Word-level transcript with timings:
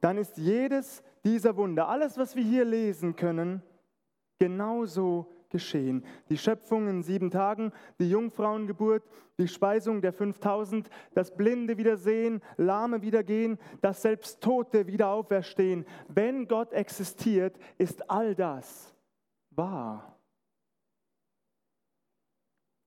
dann 0.00 0.18
ist 0.18 0.36
jedes 0.36 1.02
dieser 1.24 1.56
Wunder, 1.56 1.88
alles, 1.88 2.16
was 2.18 2.36
wir 2.36 2.42
hier 2.42 2.64
lesen 2.64 3.16
können, 3.16 3.62
genauso 4.38 5.26
geschehen. 5.50 6.04
Die 6.28 6.38
Schöpfung 6.38 6.88
in 6.88 7.02
sieben 7.02 7.30
Tagen, 7.30 7.72
die 7.98 8.10
Jungfrauengeburt, 8.10 9.02
die 9.38 9.48
Speisung 9.48 10.00
der 10.00 10.12
5000, 10.12 10.88
das 11.14 11.34
Blinde 11.36 11.78
wiedersehen, 11.78 12.42
Lahme 12.56 13.02
wiedergehen, 13.02 13.58
das 13.80 14.02
selbst 14.02 14.40
Tote 14.40 14.86
wieder 14.86 15.08
auferstehen. 15.08 15.86
Wenn 16.08 16.48
Gott 16.48 16.72
existiert, 16.72 17.56
ist 17.78 18.10
all 18.10 18.34
das 18.34 18.94
wahr. 19.50 20.18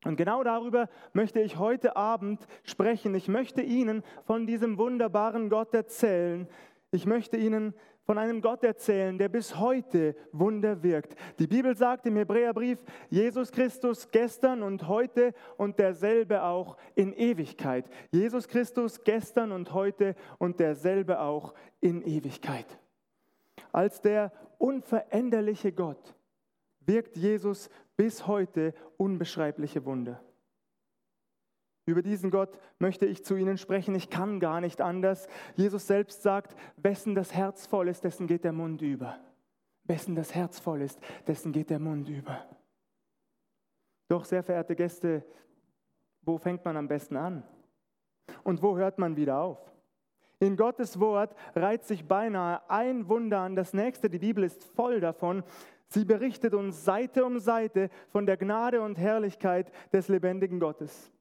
Und 0.04 0.16
genau 0.16 0.44
darüber 0.44 0.90
möchte 1.14 1.42
ich 1.42 1.60
heute 1.60 1.96
Abend 1.96 2.48
sprechen. 2.64 3.14
Ich 3.14 3.28
möchte 3.28 3.62
Ihnen 3.62 4.04
von 4.26 4.48
diesem 4.48 4.80
wunderbaren 4.80 5.50
Gott 5.50 5.76
erzählen. 5.76 6.48
Ich 6.92 7.06
möchte 7.06 7.38
Ihnen 7.38 7.74
von 8.04 8.18
einem 8.18 8.42
Gott 8.42 8.64
erzählen, 8.64 9.18
der 9.18 9.30
bis 9.30 9.58
heute 9.58 10.16
Wunder 10.34 10.84
wirkt. 10.84 11.16
Die 11.40 11.48
Bibel 11.48 11.76
sagt 11.78 12.06
im 12.06 12.18
Hebräerbrief, 12.18 12.84
Jesus 13.10 13.52
Christus 13.52 14.10
gestern 14.12 14.62
und 14.62 14.88
heute 14.88 15.34
und 15.58 15.80
derselbe 15.80 16.44
auch 16.44 16.78
in 16.96 17.14
Ewigkeit. 17.14 17.86
Jesus 18.12 18.48
Christus 18.48 19.04
gestern 19.04 19.54
und 19.54 19.74
heute 19.74 20.16
und 20.40 20.60
derselbe 20.60 21.22
auch 21.22 21.54
in 21.80 22.02
Ewigkeit. 22.02 22.66
Als 23.72 24.02
der 24.02 24.34
unveränderliche 24.58 25.72
Gott 25.72 26.16
wirkt 26.82 27.16
Jesus 27.16 27.70
bis 27.96 28.28
heute 28.28 28.74
unbeschreibliche 28.98 29.86
Wunder. 29.86 30.22
Über 31.92 32.02
diesen 32.02 32.32
Gott 32.32 32.58
möchte 32.80 33.06
ich 33.06 33.26
zu 33.26 33.36
Ihnen 33.36 33.58
sprechen. 33.58 33.94
Ich 33.96 34.10
kann 34.10 34.40
gar 34.40 34.62
nicht 34.62 34.80
anders. 34.80 35.28
Jesus 35.58 35.88
selbst 35.88 36.22
sagt, 36.22 36.56
wessen 36.78 37.16
das 37.16 37.34
Herz 37.34 37.68
voll 37.68 37.90
ist, 37.90 38.06
dessen 38.06 38.28
geht 38.28 38.46
der 38.46 38.54
Mund 38.54 38.82
über. 38.82 39.20
Wessen 39.84 40.16
das 40.16 40.34
Herz 40.34 40.58
voll 40.58 40.84
ist, 40.84 41.02
dessen 41.28 41.52
geht 41.52 41.70
der 41.70 41.80
Mund 41.80 42.08
über. 42.08 42.46
Doch, 44.08 44.24
sehr 44.24 44.42
verehrte 44.42 44.74
Gäste, 44.74 45.26
wo 46.22 46.38
fängt 46.38 46.64
man 46.64 46.78
am 46.78 46.88
besten 46.88 47.18
an? 47.18 47.44
Und 48.46 48.64
wo 48.64 48.78
hört 48.78 48.98
man 48.98 49.18
wieder 49.18 49.42
auf? 49.42 49.60
In 50.40 50.56
Gottes 50.56 50.98
Wort 50.98 51.36
reiht 51.56 51.84
sich 51.84 52.08
beinahe 52.08 52.62
ein 52.70 53.10
Wunder 53.10 53.40
an 53.40 53.58
das 53.58 53.74
nächste. 53.74 54.10
Die 54.10 54.20
Bibel 54.20 54.46
ist 54.46 54.64
voll 54.64 55.02
davon. 55.02 55.44
Sie 55.88 56.06
berichtet 56.06 56.54
uns 56.54 56.86
Seite 56.86 57.26
um 57.26 57.38
Seite 57.40 57.90
von 58.08 58.26
der 58.26 58.38
Gnade 58.38 58.82
und 58.82 58.98
Herrlichkeit 58.98 59.70
des 59.92 60.08
lebendigen 60.08 60.62
Gottes. 60.62 61.12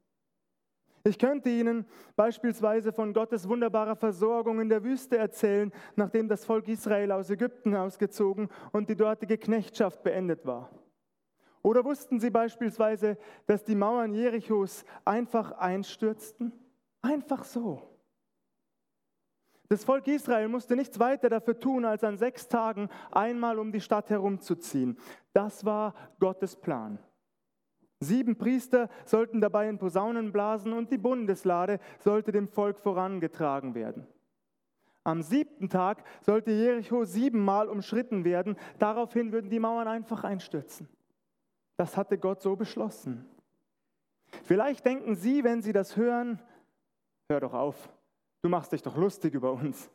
Ich 1.02 1.18
könnte 1.18 1.48
Ihnen 1.48 1.86
beispielsweise 2.14 2.92
von 2.92 3.14
Gottes 3.14 3.48
wunderbarer 3.48 3.96
Versorgung 3.96 4.60
in 4.60 4.68
der 4.68 4.84
Wüste 4.84 5.16
erzählen, 5.16 5.72
nachdem 5.96 6.28
das 6.28 6.44
Volk 6.44 6.68
Israel 6.68 7.12
aus 7.12 7.30
Ägypten 7.30 7.74
ausgezogen 7.74 8.48
und 8.72 8.90
die 8.90 8.96
dortige 8.96 9.38
Knechtschaft 9.38 10.02
beendet 10.02 10.44
war. 10.44 10.70
Oder 11.62 11.84
wussten 11.84 12.20
Sie 12.20 12.30
beispielsweise, 12.30 13.16
dass 13.46 13.64
die 13.64 13.74
Mauern 13.74 14.14
Jerichos 14.14 14.84
einfach 15.04 15.52
einstürzten? 15.52 16.52
Einfach 17.02 17.44
so. 17.44 17.82
Das 19.68 19.84
Volk 19.84 20.08
Israel 20.08 20.48
musste 20.48 20.74
nichts 20.74 20.98
weiter 20.98 21.28
dafür 21.28 21.58
tun, 21.58 21.84
als 21.84 22.02
an 22.02 22.18
sechs 22.18 22.48
Tagen 22.48 22.88
einmal 23.10 23.58
um 23.58 23.72
die 23.72 23.80
Stadt 23.80 24.10
herumzuziehen. 24.10 24.98
Das 25.32 25.64
war 25.64 25.94
Gottes 26.18 26.56
Plan. 26.56 26.98
Sieben 28.00 28.36
Priester 28.36 28.88
sollten 29.04 29.42
dabei 29.42 29.68
in 29.68 29.78
Posaunen 29.78 30.32
blasen 30.32 30.72
und 30.72 30.90
die 30.90 30.98
Bundeslade 30.98 31.78
sollte 31.98 32.32
dem 32.32 32.48
Volk 32.48 32.78
vorangetragen 32.78 33.74
werden. 33.74 34.06
Am 35.04 35.22
siebten 35.22 35.68
Tag 35.68 36.02
sollte 36.22 36.50
Jericho 36.50 37.04
siebenmal 37.04 37.68
umschritten 37.68 38.24
werden. 38.24 38.56
Daraufhin 38.78 39.32
würden 39.32 39.50
die 39.50 39.58
Mauern 39.58 39.88
einfach 39.88 40.24
einstürzen. 40.24 40.88
Das 41.76 41.96
hatte 41.96 42.18
Gott 42.18 42.42
so 42.42 42.56
beschlossen. 42.56 43.26
Vielleicht 44.44 44.84
denken 44.84 45.14
Sie, 45.14 45.44
wenn 45.44 45.62
Sie 45.62 45.72
das 45.72 45.96
hören, 45.96 46.40
hör 47.30 47.40
doch 47.40 47.54
auf, 47.54 47.90
du 48.42 48.48
machst 48.48 48.72
dich 48.72 48.82
doch 48.82 48.96
lustig 48.96 49.34
über 49.34 49.52
uns. 49.52 49.90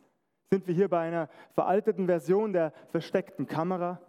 Sind 0.52 0.68
wir 0.68 0.74
hier 0.76 0.90
bei 0.90 1.00
einer 1.00 1.30
veralteten 1.54 2.06
Version 2.06 2.54
der 2.54 2.72
versteckten 2.90 3.48
Kamera? 3.48 4.02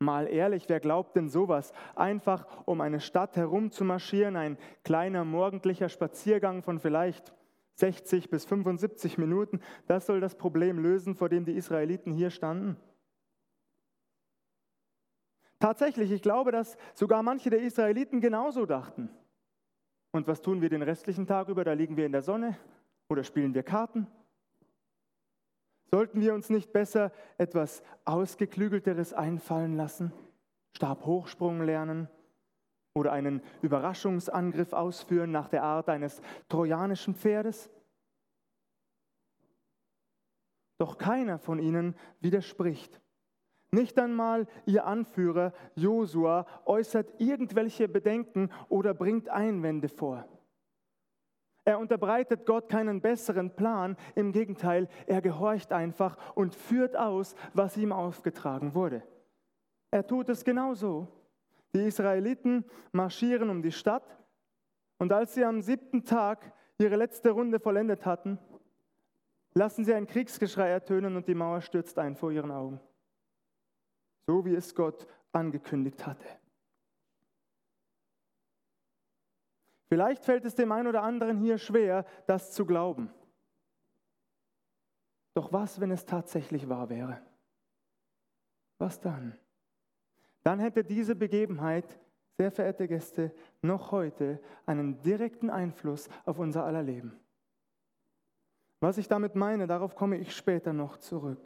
Mal 0.00 0.26
ehrlich, 0.26 0.68
wer 0.68 0.80
glaubt 0.80 1.16
denn 1.16 1.28
sowas? 1.28 1.72
Einfach 1.94 2.46
um 2.66 2.80
eine 2.80 3.00
Stadt 3.00 3.36
herumzumarschieren, 3.36 4.36
ein 4.36 4.58
kleiner 4.82 5.24
morgendlicher 5.24 5.88
Spaziergang 5.88 6.62
von 6.62 6.78
vielleicht 6.78 7.32
60 7.76 8.30
bis 8.30 8.44
75 8.44 9.18
Minuten, 9.18 9.60
das 9.86 10.06
soll 10.06 10.20
das 10.20 10.36
Problem 10.36 10.78
lösen, 10.78 11.14
vor 11.14 11.28
dem 11.28 11.44
die 11.44 11.56
Israeliten 11.56 12.12
hier 12.12 12.30
standen? 12.30 12.76
Tatsächlich, 15.58 16.10
ich 16.12 16.22
glaube, 16.22 16.52
dass 16.52 16.76
sogar 16.94 17.22
manche 17.22 17.50
der 17.50 17.62
Israeliten 17.62 18.20
genauso 18.20 18.66
dachten. 18.66 19.08
Und 20.12 20.28
was 20.28 20.42
tun 20.42 20.60
wir 20.60 20.68
den 20.68 20.82
restlichen 20.82 21.26
Tag 21.26 21.48
über? 21.48 21.64
Da 21.64 21.72
liegen 21.72 21.96
wir 21.96 22.06
in 22.06 22.12
der 22.12 22.22
Sonne 22.22 22.56
oder 23.08 23.24
spielen 23.24 23.54
wir 23.54 23.62
Karten? 23.62 24.06
Sollten 25.94 26.20
wir 26.20 26.34
uns 26.34 26.50
nicht 26.50 26.72
besser 26.72 27.12
etwas 27.38 27.80
Ausgeklügelteres 28.04 29.12
einfallen 29.12 29.76
lassen? 29.76 30.12
Stabhochsprung 30.72 31.62
lernen 31.62 32.08
oder 32.94 33.12
einen 33.12 33.40
Überraschungsangriff 33.62 34.72
ausführen 34.72 35.30
nach 35.30 35.46
der 35.46 35.62
Art 35.62 35.88
eines 35.88 36.20
trojanischen 36.48 37.14
Pferdes? 37.14 37.70
Doch 40.78 40.98
keiner 40.98 41.38
von 41.38 41.60
ihnen 41.60 41.94
widerspricht. 42.18 43.00
Nicht 43.70 43.96
einmal 43.96 44.48
ihr 44.66 44.86
Anführer 44.86 45.52
Josua 45.76 46.48
äußert 46.64 47.20
irgendwelche 47.20 47.86
Bedenken 47.86 48.50
oder 48.68 48.94
bringt 48.94 49.28
Einwände 49.28 49.88
vor. 49.88 50.26
Er 51.64 51.78
unterbreitet 51.78 52.44
Gott 52.44 52.68
keinen 52.68 53.00
besseren 53.00 53.54
Plan, 53.56 53.96
im 54.14 54.32
Gegenteil, 54.32 54.88
er 55.06 55.22
gehorcht 55.22 55.72
einfach 55.72 56.18
und 56.34 56.54
führt 56.54 56.96
aus, 56.96 57.34
was 57.54 57.76
ihm 57.76 57.92
aufgetragen 57.92 58.74
wurde. 58.74 59.02
Er 59.90 60.06
tut 60.06 60.28
es 60.28 60.44
genauso. 60.44 61.08
Die 61.74 61.86
Israeliten 61.86 62.64
marschieren 62.92 63.48
um 63.48 63.62
die 63.62 63.72
Stadt 63.72 64.18
und 64.98 65.12
als 65.12 65.34
sie 65.34 65.44
am 65.44 65.62
siebten 65.62 66.04
Tag 66.04 66.52
ihre 66.78 66.96
letzte 66.96 67.30
Runde 67.30 67.58
vollendet 67.58 68.04
hatten, 68.04 68.38
lassen 69.54 69.84
sie 69.84 69.94
ein 69.94 70.06
Kriegsgeschrei 70.06 70.68
ertönen 70.68 71.16
und 71.16 71.28
die 71.28 71.34
Mauer 71.34 71.62
stürzt 71.62 71.98
ein 71.98 72.16
vor 72.16 72.30
ihren 72.30 72.50
Augen. 72.50 72.80
So 74.26 74.44
wie 74.44 74.54
es 74.54 74.74
Gott 74.74 75.06
angekündigt 75.32 76.06
hatte. 76.06 76.26
Vielleicht 79.88 80.24
fällt 80.24 80.44
es 80.44 80.54
dem 80.54 80.72
einen 80.72 80.88
oder 80.88 81.02
anderen 81.02 81.38
hier 81.38 81.58
schwer, 81.58 82.04
das 82.26 82.52
zu 82.52 82.64
glauben. 82.64 83.10
Doch 85.34 85.52
was, 85.52 85.80
wenn 85.80 85.90
es 85.90 86.04
tatsächlich 86.04 86.68
wahr 86.68 86.88
wäre? 86.88 87.20
Was 88.78 89.00
dann? 89.00 89.36
Dann 90.42 90.60
hätte 90.60 90.84
diese 90.84 91.14
Begebenheit, 91.14 91.98
sehr 92.36 92.50
verehrte 92.50 92.88
Gäste, 92.88 93.32
noch 93.62 93.92
heute 93.92 94.40
einen 94.66 95.00
direkten 95.02 95.50
Einfluss 95.50 96.08
auf 96.24 96.38
unser 96.38 96.64
aller 96.64 96.82
Leben. 96.82 97.18
Was 98.80 98.98
ich 98.98 99.08
damit 99.08 99.34
meine, 99.34 99.66
darauf 99.66 99.94
komme 99.94 100.18
ich 100.18 100.34
später 100.34 100.72
noch 100.72 100.98
zurück. 100.98 101.40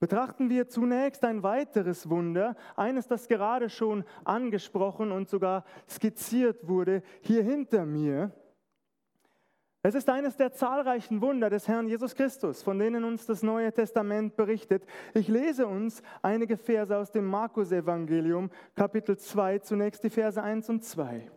Betrachten 0.00 0.48
wir 0.48 0.66
zunächst 0.66 1.24
ein 1.26 1.42
weiteres 1.42 2.08
Wunder, 2.08 2.56
eines, 2.74 3.06
das 3.06 3.28
gerade 3.28 3.68
schon 3.68 4.04
angesprochen 4.24 5.12
und 5.12 5.28
sogar 5.28 5.64
skizziert 5.86 6.66
wurde, 6.66 7.02
hier 7.20 7.42
hinter 7.42 7.84
mir. 7.84 8.32
Es 9.82 9.94
ist 9.94 10.08
eines 10.08 10.36
der 10.36 10.52
zahlreichen 10.52 11.20
Wunder 11.20 11.50
des 11.50 11.68
Herrn 11.68 11.86
Jesus 11.86 12.14
Christus, 12.14 12.62
von 12.62 12.78
denen 12.78 13.04
uns 13.04 13.26
das 13.26 13.42
Neue 13.42 13.72
Testament 13.72 14.36
berichtet. 14.36 14.86
Ich 15.12 15.28
lese 15.28 15.66
uns 15.66 16.02
einige 16.22 16.56
Verse 16.56 16.96
aus 16.96 17.12
dem 17.12 17.26
Markus-Evangelium, 17.26 18.50
Kapitel 18.74 19.18
2, 19.18 19.58
zunächst 19.58 20.02
die 20.02 20.10
Verse 20.10 20.42
1 20.42 20.70
und 20.70 20.82
2. 20.82 21.30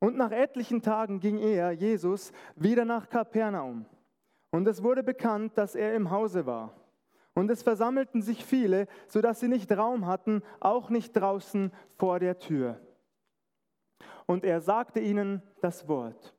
Und 0.00 0.16
nach 0.18 0.32
etlichen 0.32 0.82
Tagen 0.82 1.18
ging 1.18 1.38
er, 1.38 1.72
Jesus, 1.72 2.32
wieder 2.56 2.84
nach 2.84 3.08
Kapernaum. 3.08 3.86
Und 4.50 4.68
es 4.68 4.82
wurde 4.82 5.02
bekannt, 5.02 5.56
dass 5.56 5.74
er 5.74 5.94
im 5.94 6.10
Hause 6.10 6.44
war. 6.44 6.74
Und 7.34 7.50
es 7.50 7.62
versammelten 7.62 8.20
sich 8.20 8.44
viele, 8.44 8.86
sodass 9.08 9.40
sie 9.40 9.48
nicht 9.48 9.72
Raum 9.72 10.06
hatten, 10.06 10.42
auch 10.60 10.90
nicht 10.90 11.12
draußen 11.12 11.72
vor 11.96 12.18
der 12.18 12.38
Tür. 12.38 12.78
Und 14.26 14.44
er 14.44 14.60
sagte 14.60 15.00
ihnen 15.00 15.42
das 15.60 15.88
Wort. 15.88 16.34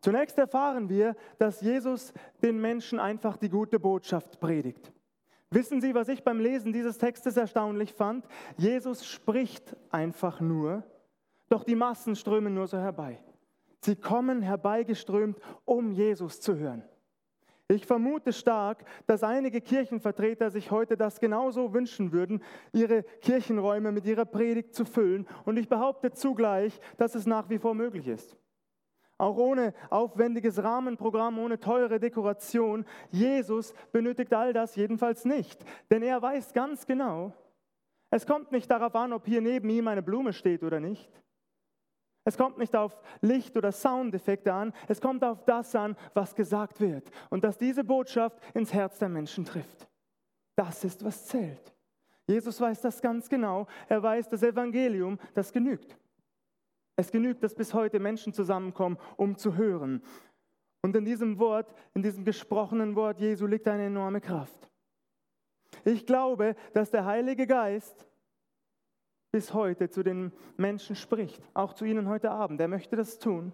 Zunächst 0.00 0.38
erfahren 0.38 0.88
wir, 0.88 1.16
dass 1.38 1.60
Jesus 1.62 2.12
den 2.40 2.60
Menschen 2.60 3.00
einfach 3.00 3.36
die 3.36 3.48
gute 3.48 3.80
Botschaft 3.80 4.38
predigt. 4.38 4.92
Wissen 5.50 5.80
Sie, 5.80 5.94
was 5.94 6.08
ich 6.08 6.22
beim 6.22 6.38
Lesen 6.38 6.72
dieses 6.72 6.98
Textes 6.98 7.36
erstaunlich 7.36 7.92
fand? 7.92 8.26
Jesus 8.56 9.06
spricht 9.06 9.76
einfach 9.90 10.40
nur, 10.40 10.84
doch 11.48 11.64
die 11.64 11.74
Massen 11.74 12.14
strömen 12.14 12.54
nur 12.54 12.66
so 12.66 12.78
herbei. 12.78 13.18
Sie 13.80 13.96
kommen 13.96 14.42
herbeigeströmt, 14.42 15.38
um 15.64 15.92
Jesus 15.92 16.40
zu 16.40 16.56
hören. 16.56 16.82
Ich 17.68 17.84
vermute 17.84 18.32
stark, 18.32 18.84
dass 19.06 19.24
einige 19.24 19.60
Kirchenvertreter 19.60 20.50
sich 20.50 20.70
heute 20.70 20.96
das 20.96 21.18
genauso 21.18 21.74
wünschen 21.74 22.12
würden, 22.12 22.42
ihre 22.72 23.02
Kirchenräume 23.02 23.90
mit 23.90 24.06
ihrer 24.06 24.24
Predigt 24.24 24.74
zu 24.74 24.84
füllen. 24.84 25.26
Und 25.44 25.56
ich 25.56 25.68
behaupte 25.68 26.12
zugleich, 26.12 26.78
dass 26.96 27.16
es 27.16 27.26
nach 27.26 27.48
wie 27.50 27.58
vor 27.58 27.74
möglich 27.74 28.06
ist. 28.06 28.36
Auch 29.18 29.36
ohne 29.36 29.74
aufwendiges 29.90 30.62
Rahmenprogramm, 30.62 31.38
ohne 31.38 31.58
teure 31.58 31.98
Dekoration. 31.98 32.84
Jesus 33.10 33.74
benötigt 33.90 34.32
all 34.32 34.52
das 34.52 34.76
jedenfalls 34.76 35.24
nicht. 35.24 35.64
Denn 35.90 36.02
er 36.02 36.22
weiß 36.22 36.52
ganz 36.52 36.86
genau, 36.86 37.32
es 38.10 38.26
kommt 38.26 38.52
nicht 38.52 38.70
darauf 38.70 38.94
an, 38.94 39.12
ob 39.12 39.26
hier 39.26 39.40
neben 39.40 39.68
ihm 39.70 39.88
eine 39.88 40.02
Blume 40.02 40.32
steht 40.32 40.62
oder 40.62 40.78
nicht. 40.78 41.10
Es 42.26 42.36
kommt 42.36 42.58
nicht 42.58 42.74
auf 42.74 43.00
Licht- 43.20 43.56
oder 43.56 43.70
Soundeffekte 43.70 44.52
an, 44.52 44.72
es 44.88 45.00
kommt 45.00 45.22
auf 45.22 45.44
das 45.44 45.76
an, 45.76 45.96
was 46.12 46.34
gesagt 46.34 46.80
wird 46.80 47.08
und 47.30 47.44
dass 47.44 47.56
diese 47.56 47.84
Botschaft 47.84 48.36
ins 48.52 48.74
Herz 48.74 48.98
der 48.98 49.08
Menschen 49.08 49.44
trifft. 49.44 49.88
Das 50.56 50.82
ist, 50.82 51.04
was 51.04 51.26
zählt. 51.26 51.72
Jesus 52.26 52.60
weiß 52.60 52.80
das 52.80 53.00
ganz 53.00 53.28
genau. 53.28 53.68
Er 53.88 54.02
weiß, 54.02 54.28
das 54.28 54.42
Evangelium, 54.42 55.20
das 55.34 55.52
genügt. 55.52 55.96
Es 56.96 57.12
genügt, 57.12 57.44
dass 57.44 57.54
bis 57.54 57.72
heute 57.72 58.00
Menschen 58.00 58.32
zusammenkommen, 58.32 58.98
um 59.16 59.36
zu 59.36 59.54
hören. 59.54 60.02
Und 60.82 60.96
in 60.96 61.04
diesem 61.04 61.38
Wort, 61.38 61.72
in 61.94 62.02
diesem 62.02 62.24
gesprochenen 62.24 62.96
Wort 62.96 63.20
Jesu 63.20 63.46
liegt 63.46 63.68
eine 63.68 63.86
enorme 63.86 64.20
Kraft. 64.20 64.68
Ich 65.84 66.06
glaube, 66.06 66.56
dass 66.72 66.90
der 66.90 67.04
Heilige 67.04 67.46
Geist 67.46 68.05
bis 69.36 69.52
heute 69.52 69.90
zu 69.90 70.02
den 70.02 70.32
Menschen 70.56 70.96
spricht, 70.96 71.42
auch 71.52 71.74
zu 71.74 71.84
Ihnen 71.84 72.08
heute 72.08 72.30
Abend. 72.30 72.58
Er 72.58 72.68
möchte 72.68 72.96
das 72.96 73.18
tun. 73.18 73.52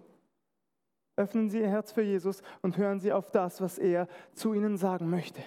Öffnen 1.17 1.49
Sie 1.49 1.59
Ihr 1.59 1.67
Herz 1.67 1.91
für 1.91 2.03
Jesus 2.03 2.41
und 2.61 2.77
hören 2.77 3.01
Sie 3.01 3.11
auf 3.11 3.31
das, 3.31 3.59
was 3.59 3.77
er 3.77 4.07
zu 4.31 4.53
Ihnen 4.53 4.77
sagen 4.77 5.09
möchte. 5.09 5.43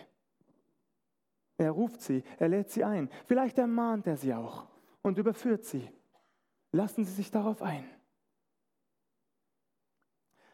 Er 1.56 1.70
ruft 1.70 2.02
Sie, 2.02 2.22
er 2.38 2.48
lädt 2.48 2.68
Sie 2.68 2.84
ein. 2.84 3.08
Vielleicht 3.24 3.56
ermahnt 3.56 4.06
er 4.06 4.18
Sie 4.18 4.34
auch 4.34 4.66
und 5.00 5.16
überführt 5.16 5.64
Sie. 5.64 5.90
Lassen 6.70 7.06
Sie 7.06 7.12
sich 7.12 7.30
darauf 7.30 7.62
ein. 7.62 7.88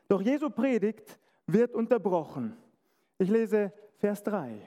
Doch 0.07 0.23
Jesu 0.23 0.49
Predigt 0.49 1.19
wird 1.49 1.75
unterbrochen. 1.75 2.57
Ich 3.19 3.29
lese 3.29 3.73
Vers 3.99 4.23
3. 4.23 4.61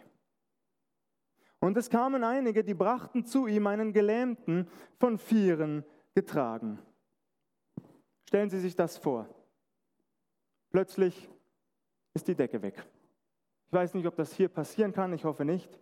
Und 1.65 1.75
es 1.77 1.89
kamen 1.89 2.23
einige, 2.23 2.63
die 2.63 2.75
brachten 2.75 3.25
zu 3.25 3.47
ihm 3.47 3.65
einen 3.65 3.91
Gelähmten 3.91 4.67
von 4.99 5.17
Vieren 5.17 5.83
getragen. 6.13 6.77
Stellen 8.27 8.51
Sie 8.51 8.59
sich 8.59 8.75
das 8.75 8.99
vor. 8.99 9.27
Plötzlich 10.69 11.27
ist 12.13 12.27
die 12.27 12.35
Decke 12.35 12.61
weg. 12.61 12.85
Ich 13.65 13.73
weiß 13.73 13.95
nicht, 13.95 14.05
ob 14.05 14.15
das 14.15 14.31
hier 14.33 14.47
passieren 14.47 14.93
kann, 14.93 15.11
ich 15.11 15.25
hoffe 15.25 15.43
nicht. 15.43 15.79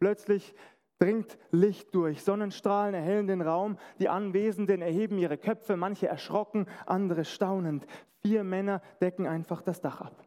Plötzlich 0.00 0.56
dringt 0.98 1.38
Licht 1.52 1.94
durch, 1.94 2.24
Sonnenstrahlen 2.24 2.96
erhellen 2.96 3.28
den 3.28 3.42
Raum, 3.42 3.78
die 4.00 4.08
Anwesenden 4.08 4.82
erheben 4.82 5.18
ihre 5.18 5.38
Köpfe, 5.38 5.76
manche 5.76 6.08
erschrocken, 6.08 6.66
andere 6.84 7.24
staunend. 7.24 7.86
Vier 8.22 8.42
Männer 8.42 8.82
decken 9.00 9.28
einfach 9.28 9.62
das 9.62 9.80
Dach 9.80 10.00
ab. 10.00 10.26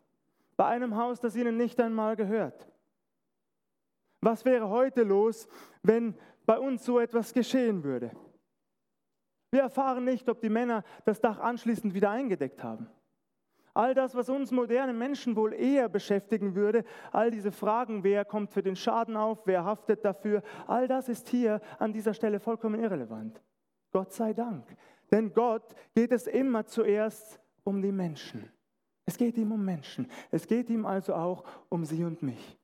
Bei 0.56 0.68
einem 0.68 0.96
Haus, 0.96 1.20
das 1.20 1.36
ihnen 1.36 1.58
nicht 1.58 1.82
einmal 1.82 2.16
gehört. 2.16 2.70
Was 4.22 4.46
wäre 4.46 4.70
heute 4.70 5.04
los, 5.04 5.48
wenn 5.82 6.16
bei 6.46 6.60
uns 6.60 6.86
so 6.86 7.00
etwas 7.00 7.34
geschehen 7.34 7.84
würde? 7.84 8.12
Wir 9.52 9.62
erfahren 9.62 10.04
nicht, 10.04 10.30
ob 10.30 10.42
die 10.42 10.50
Männer 10.50 10.84
das 11.06 11.22
Dach 11.22 11.40
anschließend 11.40 11.94
wieder 11.94 12.12
eingedeckt 12.12 12.64
haben. 12.64 12.88
All 13.74 13.94
das, 13.94 14.16
was 14.16 14.30
uns 14.30 14.52
moderne 14.52 14.94
Menschen 14.94 15.36
wohl 15.36 15.54
eher 15.54 15.90
beschäftigen 15.90 16.56
würde, 16.56 16.84
all 17.12 17.32
diese 17.32 17.52
Fragen, 17.52 18.04
wer 18.04 18.26
kommt 18.26 18.52
für 18.52 18.62
den 18.62 18.76
Schaden 18.76 19.16
auf, 19.16 19.46
wer 19.46 19.64
haftet 19.64 20.04
dafür, 20.04 20.44
all 20.68 20.88
das 20.88 21.08
ist 21.08 21.30
hier 21.30 21.62
an 21.78 21.94
dieser 21.94 22.14
Stelle 22.14 22.40
vollkommen 22.40 22.80
irrelevant. 22.80 23.42
Gott 23.92 24.12
sei 24.12 24.34
Dank. 24.34 24.66
Denn 25.12 25.34
Gott 25.34 25.74
geht 25.96 26.12
es 26.12 26.28
immer 26.28 26.66
zuerst 26.66 27.40
um 27.64 27.82
die 27.82 27.92
Menschen. 27.92 28.52
Es 29.06 29.18
geht 29.18 29.38
ihm 29.38 29.52
um 29.52 29.64
Menschen. 29.64 30.12
Es 30.30 30.46
geht 30.46 30.70
ihm 30.70 30.86
also 30.86 31.16
auch 31.16 31.44
um 31.70 31.86
sie 31.86 32.04
und 32.04 32.22
mich. 32.22 32.60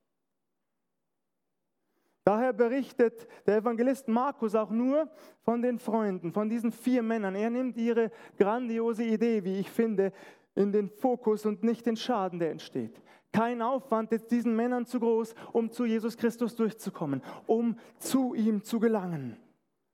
Daher 2.26 2.52
berichtet 2.52 3.28
der 3.46 3.58
Evangelist 3.58 4.08
Markus 4.08 4.56
auch 4.56 4.70
nur 4.70 5.08
von 5.44 5.62
den 5.62 5.78
Freunden, 5.78 6.32
von 6.32 6.48
diesen 6.48 6.72
vier 6.72 7.00
Männern. 7.00 7.36
Er 7.36 7.50
nimmt 7.50 7.76
ihre 7.76 8.10
grandiose 8.36 9.04
Idee, 9.04 9.44
wie 9.44 9.60
ich 9.60 9.70
finde, 9.70 10.12
in 10.56 10.72
den 10.72 10.88
Fokus 10.88 11.46
und 11.46 11.62
nicht 11.62 11.86
den 11.86 11.96
Schaden, 11.96 12.40
der 12.40 12.50
entsteht. 12.50 13.00
Kein 13.32 13.62
Aufwand 13.62 14.10
ist 14.10 14.28
diesen 14.32 14.56
Männern 14.56 14.86
zu 14.86 14.98
groß, 14.98 15.36
um 15.52 15.70
zu 15.70 15.84
Jesus 15.84 16.16
Christus 16.16 16.56
durchzukommen, 16.56 17.22
um 17.46 17.78
zu 18.00 18.34
ihm 18.34 18.64
zu 18.64 18.80
gelangen. 18.80 19.36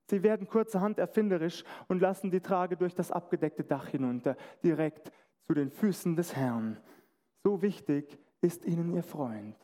Sie 0.08 0.22
werden 0.22 0.48
kurzerhand 0.48 0.98
erfinderisch 0.98 1.64
und 1.88 2.00
lassen 2.00 2.30
die 2.30 2.40
Trage 2.40 2.78
durch 2.78 2.94
das 2.94 3.12
abgedeckte 3.12 3.62
Dach 3.62 3.88
hinunter, 3.88 4.38
direkt 4.64 5.12
zu 5.46 5.52
den 5.52 5.70
Füßen 5.70 6.16
des 6.16 6.34
Herrn. 6.34 6.78
So 7.44 7.60
wichtig 7.60 8.18
ist 8.40 8.64
ihnen 8.64 8.94
ihr 8.94 9.02
Freund. 9.02 9.61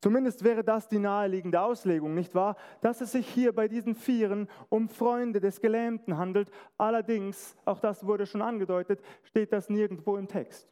Zumindest 0.00 0.44
wäre 0.44 0.62
das 0.62 0.88
die 0.88 0.98
naheliegende 0.98 1.60
Auslegung, 1.60 2.14
nicht 2.14 2.34
wahr? 2.34 2.56
Dass 2.82 3.00
es 3.00 3.12
sich 3.12 3.26
hier 3.28 3.54
bei 3.54 3.66
diesen 3.66 3.94
Vieren 3.94 4.48
um 4.68 4.88
Freunde 4.88 5.40
des 5.40 5.60
Gelähmten 5.60 6.18
handelt. 6.18 6.50
Allerdings, 6.76 7.56
auch 7.64 7.78
das 7.78 8.06
wurde 8.06 8.26
schon 8.26 8.42
angedeutet, 8.42 9.00
steht 9.22 9.52
das 9.52 9.70
nirgendwo 9.70 10.16
im 10.16 10.28
Text. 10.28 10.68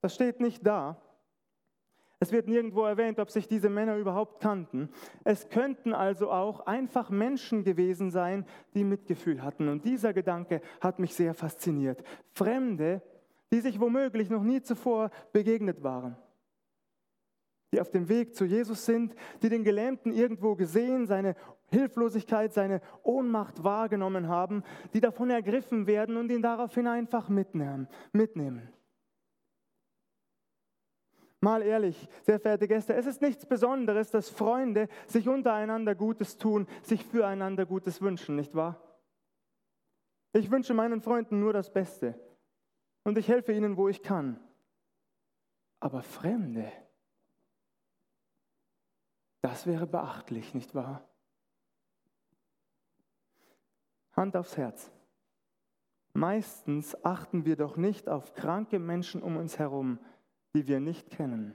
Das 0.00 0.14
steht 0.14 0.40
nicht 0.40 0.66
da. 0.66 1.00
Es 2.20 2.32
wird 2.32 2.48
nirgendwo 2.48 2.82
erwähnt, 2.84 3.20
ob 3.20 3.30
sich 3.30 3.46
diese 3.46 3.70
Männer 3.70 3.96
überhaupt 3.96 4.40
kannten. 4.40 4.90
Es 5.22 5.48
könnten 5.48 5.92
also 5.92 6.32
auch 6.32 6.66
einfach 6.66 7.10
Menschen 7.10 7.62
gewesen 7.62 8.10
sein, 8.10 8.44
die 8.74 8.82
Mitgefühl 8.82 9.44
hatten. 9.44 9.68
Und 9.68 9.84
dieser 9.84 10.12
Gedanke 10.12 10.62
hat 10.80 10.98
mich 10.98 11.14
sehr 11.14 11.32
fasziniert. 11.32 12.02
Fremde, 12.32 13.02
die 13.52 13.60
sich 13.60 13.78
womöglich 13.78 14.30
noch 14.30 14.42
nie 14.42 14.60
zuvor 14.62 15.10
begegnet 15.32 15.84
waren 15.84 16.16
die 17.72 17.80
auf 17.80 17.90
dem 17.90 18.08
Weg 18.08 18.34
zu 18.34 18.44
Jesus 18.44 18.86
sind, 18.86 19.14
die 19.42 19.48
den 19.48 19.64
Gelähmten 19.64 20.12
irgendwo 20.12 20.54
gesehen, 20.54 21.06
seine 21.06 21.36
Hilflosigkeit, 21.70 22.52
seine 22.52 22.80
Ohnmacht 23.02 23.62
wahrgenommen 23.62 24.28
haben, 24.28 24.62
die 24.94 25.00
davon 25.00 25.30
ergriffen 25.30 25.86
werden 25.86 26.16
und 26.16 26.30
ihn 26.30 26.42
daraufhin 26.42 26.86
einfach 26.86 27.28
mitnehmen. 27.28 27.88
mitnehmen. 28.12 28.72
Mal 31.40 31.62
ehrlich, 31.62 32.08
sehr 32.22 32.40
verehrte 32.40 32.66
Gäste, 32.66 32.94
es 32.94 33.06
ist 33.06 33.22
nichts 33.22 33.46
Besonderes, 33.46 34.10
dass 34.10 34.28
Freunde 34.28 34.88
sich 35.06 35.28
untereinander 35.28 35.94
Gutes 35.94 36.36
tun, 36.36 36.66
sich 36.82 37.04
füreinander 37.04 37.64
Gutes 37.64 38.00
wünschen, 38.00 38.34
nicht 38.34 38.54
wahr? 38.56 38.82
Ich 40.32 40.50
wünsche 40.50 40.74
meinen 40.74 41.00
Freunden 41.00 41.38
nur 41.38 41.52
das 41.52 41.72
Beste 41.72 42.18
und 43.04 43.18
ich 43.18 43.28
helfe 43.28 43.52
ihnen, 43.52 43.76
wo 43.76 43.88
ich 43.88 44.02
kann. 44.02 44.40
Aber 45.80 46.02
Fremde, 46.02 46.72
das 49.40 49.66
wäre 49.66 49.86
beachtlich, 49.86 50.54
nicht 50.54 50.74
wahr? 50.74 51.02
Hand 54.12 54.36
aufs 54.36 54.56
Herz. 54.56 54.90
Meistens 56.12 57.04
achten 57.04 57.44
wir 57.44 57.56
doch 57.56 57.76
nicht 57.76 58.08
auf 58.08 58.34
kranke 58.34 58.78
Menschen 58.78 59.22
um 59.22 59.36
uns 59.36 59.58
herum, 59.58 59.98
die 60.54 60.66
wir 60.66 60.80
nicht 60.80 61.10
kennen. 61.10 61.54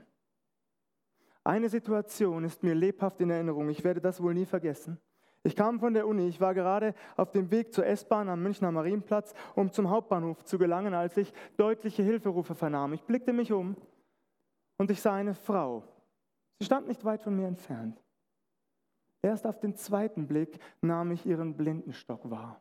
Eine 1.42 1.68
Situation 1.68 2.44
ist 2.44 2.62
mir 2.62 2.74
lebhaft 2.74 3.20
in 3.20 3.28
Erinnerung, 3.28 3.68
ich 3.68 3.84
werde 3.84 4.00
das 4.00 4.22
wohl 4.22 4.32
nie 4.32 4.46
vergessen. 4.46 4.98
Ich 5.42 5.54
kam 5.54 5.78
von 5.78 5.92
der 5.92 6.06
Uni, 6.06 6.26
ich 6.26 6.40
war 6.40 6.54
gerade 6.54 6.94
auf 7.18 7.30
dem 7.30 7.50
Weg 7.50 7.74
zur 7.74 7.84
S-Bahn 7.84 8.30
am 8.30 8.42
Münchner 8.42 8.72
Marienplatz, 8.72 9.34
um 9.54 9.70
zum 9.70 9.90
Hauptbahnhof 9.90 10.42
zu 10.44 10.56
gelangen, 10.56 10.94
als 10.94 11.18
ich 11.18 11.34
deutliche 11.58 12.02
Hilferufe 12.02 12.54
vernahm. 12.54 12.94
Ich 12.94 13.02
blickte 13.02 13.34
mich 13.34 13.52
um 13.52 13.76
und 14.78 14.90
ich 14.90 15.02
sah 15.02 15.12
eine 15.14 15.34
Frau, 15.34 15.84
Sie 16.58 16.66
stand 16.66 16.88
nicht 16.88 17.04
weit 17.04 17.22
von 17.22 17.36
mir 17.36 17.46
entfernt. 17.46 18.02
Erst 19.22 19.46
auf 19.46 19.58
den 19.58 19.74
zweiten 19.74 20.26
Blick 20.26 20.58
nahm 20.80 21.10
ich 21.10 21.24
ihren 21.24 21.56
Blindenstock 21.56 22.30
wahr. 22.30 22.60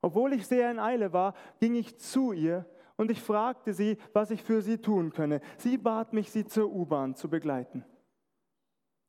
Obwohl 0.00 0.32
ich 0.32 0.46
sehr 0.46 0.70
in 0.70 0.78
Eile 0.78 1.12
war, 1.12 1.34
ging 1.60 1.74
ich 1.74 1.98
zu 1.98 2.32
ihr 2.32 2.64
und 2.96 3.10
ich 3.10 3.22
fragte 3.22 3.72
sie, 3.74 3.98
was 4.12 4.30
ich 4.30 4.42
für 4.42 4.62
sie 4.62 4.78
tun 4.78 5.10
könne. 5.10 5.40
Sie 5.56 5.78
bat 5.78 6.12
mich, 6.12 6.30
sie 6.30 6.46
zur 6.46 6.72
U-Bahn 6.72 7.14
zu 7.14 7.28
begleiten. 7.28 7.84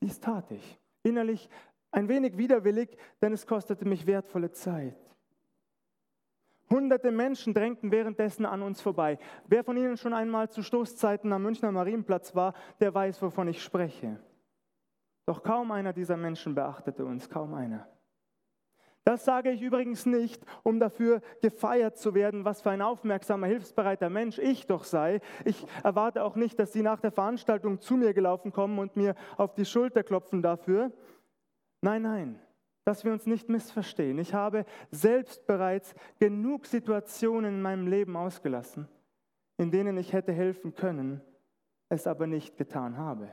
Dies 0.01 0.19
tat 0.19 0.51
ich, 0.51 0.79
innerlich 1.03 1.50
ein 1.91 2.08
wenig 2.08 2.38
widerwillig, 2.38 2.98
denn 3.22 3.34
es 3.34 3.48
kostete 3.48 3.86
mich 3.86 4.05
wertvolle 4.05 4.51
Zeit. 4.51 5.09
Hunderte 6.69 7.11
Menschen 7.11 7.53
drängten 7.53 7.91
währenddessen 7.91 8.45
an 8.45 8.61
uns 8.61 8.81
vorbei. 8.81 9.17
Wer 9.47 9.63
von 9.63 9.75
Ihnen 9.75 9.97
schon 9.97 10.13
einmal 10.13 10.49
zu 10.49 10.61
Stoßzeiten 10.61 11.33
am 11.33 11.43
Münchner 11.43 11.71
Marienplatz 11.71 12.35
war, 12.35 12.53
der 12.79 12.93
weiß, 12.93 13.21
wovon 13.21 13.47
ich 13.47 13.63
spreche. 13.63 14.19
Doch 15.25 15.43
kaum 15.43 15.71
einer 15.71 15.93
dieser 15.93 16.17
Menschen 16.17 16.55
beachtete 16.55 17.05
uns, 17.05 17.29
kaum 17.29 17.53
einer. 17.53 17.88
Das 19.03 19.25
sage 19.25 19.49
ich 19.49 19.61
übrigens 19.61 20.05
nicht, 20.05 20.45
um 20.61 20.79
dafür 20.79 21.21
gefeiert 21.41 21.97
zu 21.97 22.13
werden, 22.13 22.45
was 22.45 22.61
für 22.61 22.69
ein 22.69 22.81
aufmerksamer, 22.81 23.47
hilfsbereiter 23.47 24.09
Mensch 24.09 24.38
ich 24.38 24.67
doch 24.67 24.83
sei. 24.83 25.21
Ich 25.45 25.65
erwarte 25.83 26.23
auch 26.23 26.35
nicht, 26.35 26.59
dass 26.59 26.73
Sie 26.73 26.83
nach 26.83 26.99
der 26.99 27.11
Veranstaltung 27.11 27.79
zu 27.79 27.95
mir 27.95 28.13
gelaufen 28.13 28.51
kommen 28.51 28.77
und 28.77 28.95
mir 28.95 29.15
auf 29.38 29.55
die 29.55 29.65
Schulter 29.65 30.03
klopfen 30.03 30.43
dafür. 30.43 30.91
Nein, 31.81 32.03
nein, 32.03 32.39
dass 32.89 33.05
wir 33.05 33.12
uns 33.12 33.27
nicht 33.27 33.50
missverstehen. 33.50 34.17
Ich 34.17 34.34
habe 34.34 34.65
selbst 34.89 35.46
bereits 35.46 35.93
genug 36.17 36.65
Situationen 36.65 37.58
in 37.58 37.62
meinem 37.62 37.86
Leben 37.86 38.17
ausgelassen, 38.17 38.88
in 39.58 39.69
denen 39.69 39.96
ich 39.96 40.12
hätte 40.12 40.31
helfen 40.31 40.74
können, 40.74 41.22
es 41.89 42.08
aber 42.08 42.25
nicht 42.25 42.58
getan 42.58 42.98
habe. 42.98 43.29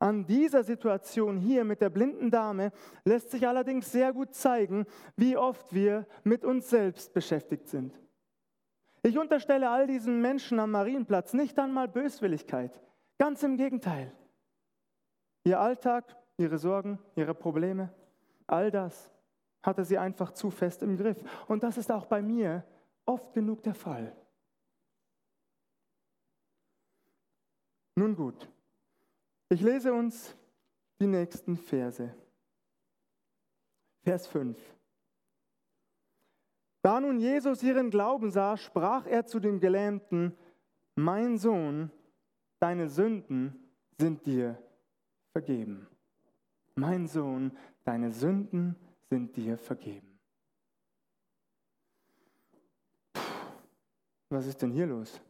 An 0.00 0.26
dieser 0.26 0.64
Situation 0.64 1.36
hier 1.36 1.62
mit 1.62 1.80
der 1.80 1.88
blinden 1.88 2.32
Dame 2.32 2.72
lässt 3.04 3.30
sich 3.30 3.46
allerdings 3.46 3.92
sehr 3.92 4.12
gut 4.12 4.34
zeigen, 4.34 4.86
wie 5.14 5.36
oft 5.36 5.72
wir 5.72 6.04
mit 6.24 6.44
uns 6.44 6.68
selbst 6.68 7.14
beschäftigt 7.14 7.68
sind. 7.68 7.96
Ich 9.04 9.20
unterstelle 9.20 9.70
all 9.70 9.86
diesen 9.86 10.20
Menschen 10.20 10.58
am 10.58 10.72
Marienplatz 10.72 11.32
nicht 11.32 11.56
einmal 11.60 11.86
Böswilligkeit, 11.86 12.80
ganz 13.18 13.44
im 13.44 13.56
Gegenteil. 13.56 14.12
Ihr 15.44 15.60
Alltag, 15.60 16.16
ihre 16.38 16.58
Sorgen, 16.58 16.98
ihre 17.14 17.34
Probleme, 17.34 17.94
all 18.50 18.70
das 18.70 19.12
hatte 19.62 19.84
sie 19.84 19.98
einfach 19.98 20.32
zu 20.32 20.50
fest 20.50 20.82
im 20.82 20.96
Griff. 20.96 21.22
Und 21.48 21.62
das 21.62 21.76
ist 21.76 21.90
auch 21.90 22.06
bei 22.06 22.22
mir 22.22 22.64
oft 23.04 23.32
genug 23.32 23.62
der 23.62 23.74
Fall. 23.74 24.16
Nun 27.96 28.14
gut, 28.16 28.48
ich 29.50 29.60
lese 29.60 29.92
uns 29.92 30.34
die 31.00 31.06
nächsten 31.06 31.56
Verse. 31.56 32.14
Vers 34.02 34.26
5. 34.28 34.56
Da 36.82 37.00
nun 37.00 37.18
Jesus 37.18 37.62
ihren 37.62 37.90
Glauben 37.90 38.30
sah, 38.30 38.56
sprach 38.56 39.06
er 39.06 39.26
zu 39.26 39.38
dem 39.38 39.60
Gelähmten, 39.60 40.36
mein 40.94 41.36
Sohn, 41.36 41.90
deine 42.58 42.88
Sünden 42.88 43.70
sind 43.98 44.24
dir 44.24 44.56
vergeben. 45.32 45.86
Mein 46.74 47.06
Sohn, 47.06 47.56
deine 47.84 48.12
Sünden 48.12 48.76
sind 49.08 49.36
dir 49.36 49.58
vergeben. 49.58 50.18
Puh, 53.12 53.20
was 54.28 54.46
ist 54.46 54.62
denn 54.62 54.70
hier 54.70 54.86
los? 54.86 55.20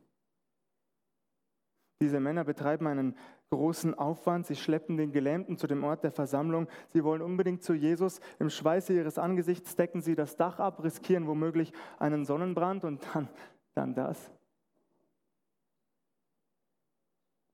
Diese 2.03 2.21
Männer 2.21 2.45
betreiben 2.45 2.87
einen 2.87 3.15
großen 3.51 3.95
Aufwand. 3.95 4.47
Sie 4.47 4.57
schleppen 4.57 4.97
den 4.97 5.13
Gelähmten 5.13 5.59
zu 5.59 5.67
dem 5.67 5.85
Ort 5.85 6.03
der 6.03 6.13
Versammlung. 6.13 6.67
Sie 6.89 7.05
wollen 7.05 7.21
unbedingt 7.21 7.63
zu 7.63 7.75
Jesus. 7.75 8.21
Im 8.39 8.49
Schweiße 8.49 8.95
ihres 8.95 9.19
Angesichts 9.19 9.77
decken 9.77 10.01
sie 10.01 10.15
das 10.15 10.37
Dach 10.37 10.59
ab, 10.61 10.83
riskieren 10.83 11.27
womöglich 11.27 11.73
einen 11.99 12.25
Sonnenbrand 12.25 12.85
und 12.85 13.07
dann, 13.13 13.29
dann 13.75 13.95
das. 13.95 14.31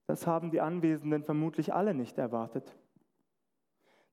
Das 0.07 0.26
haben 0.26 0.50
die 0.53 0.61
Anwesenden 0.61 1.25
vermutlich 1.25 1.75
alle 1.75 1.93
nicht 1.93 2.17
erwartet. 2.17 2.76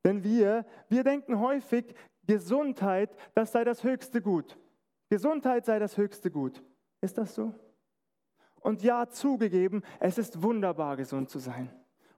Denn 0.04 0.24
wir, 0.24 0.66
wir 0.90 1.04
denken 1.04 1.40
häufig, 1.40 1.94
Gesundheit, 2.26 3.16
das 3.36 3.52
sei 3.52 3.64
das 3.64 3.84
höchste 3.84 4.22
Gut. 4.22 4.58
Gesundheit 5.10 5.66
sei 5.66 5.80
das 5.80 5.98
höchste 5.98 6.32
Gut. 6.32 6.64
Ist 7.02 7.18
das 7.18 7.36
so? 7.36 7.54
Und 8.62 8.82
ja, 8.82 9.10
zugegeben, 9.10 9.84
es 10.00 10.18
ist 10.18 10.42
wunderbar, 10.42 10.96
gesund 10.96 11.30
zu 11.30 11.40
sein. 11.40 11.70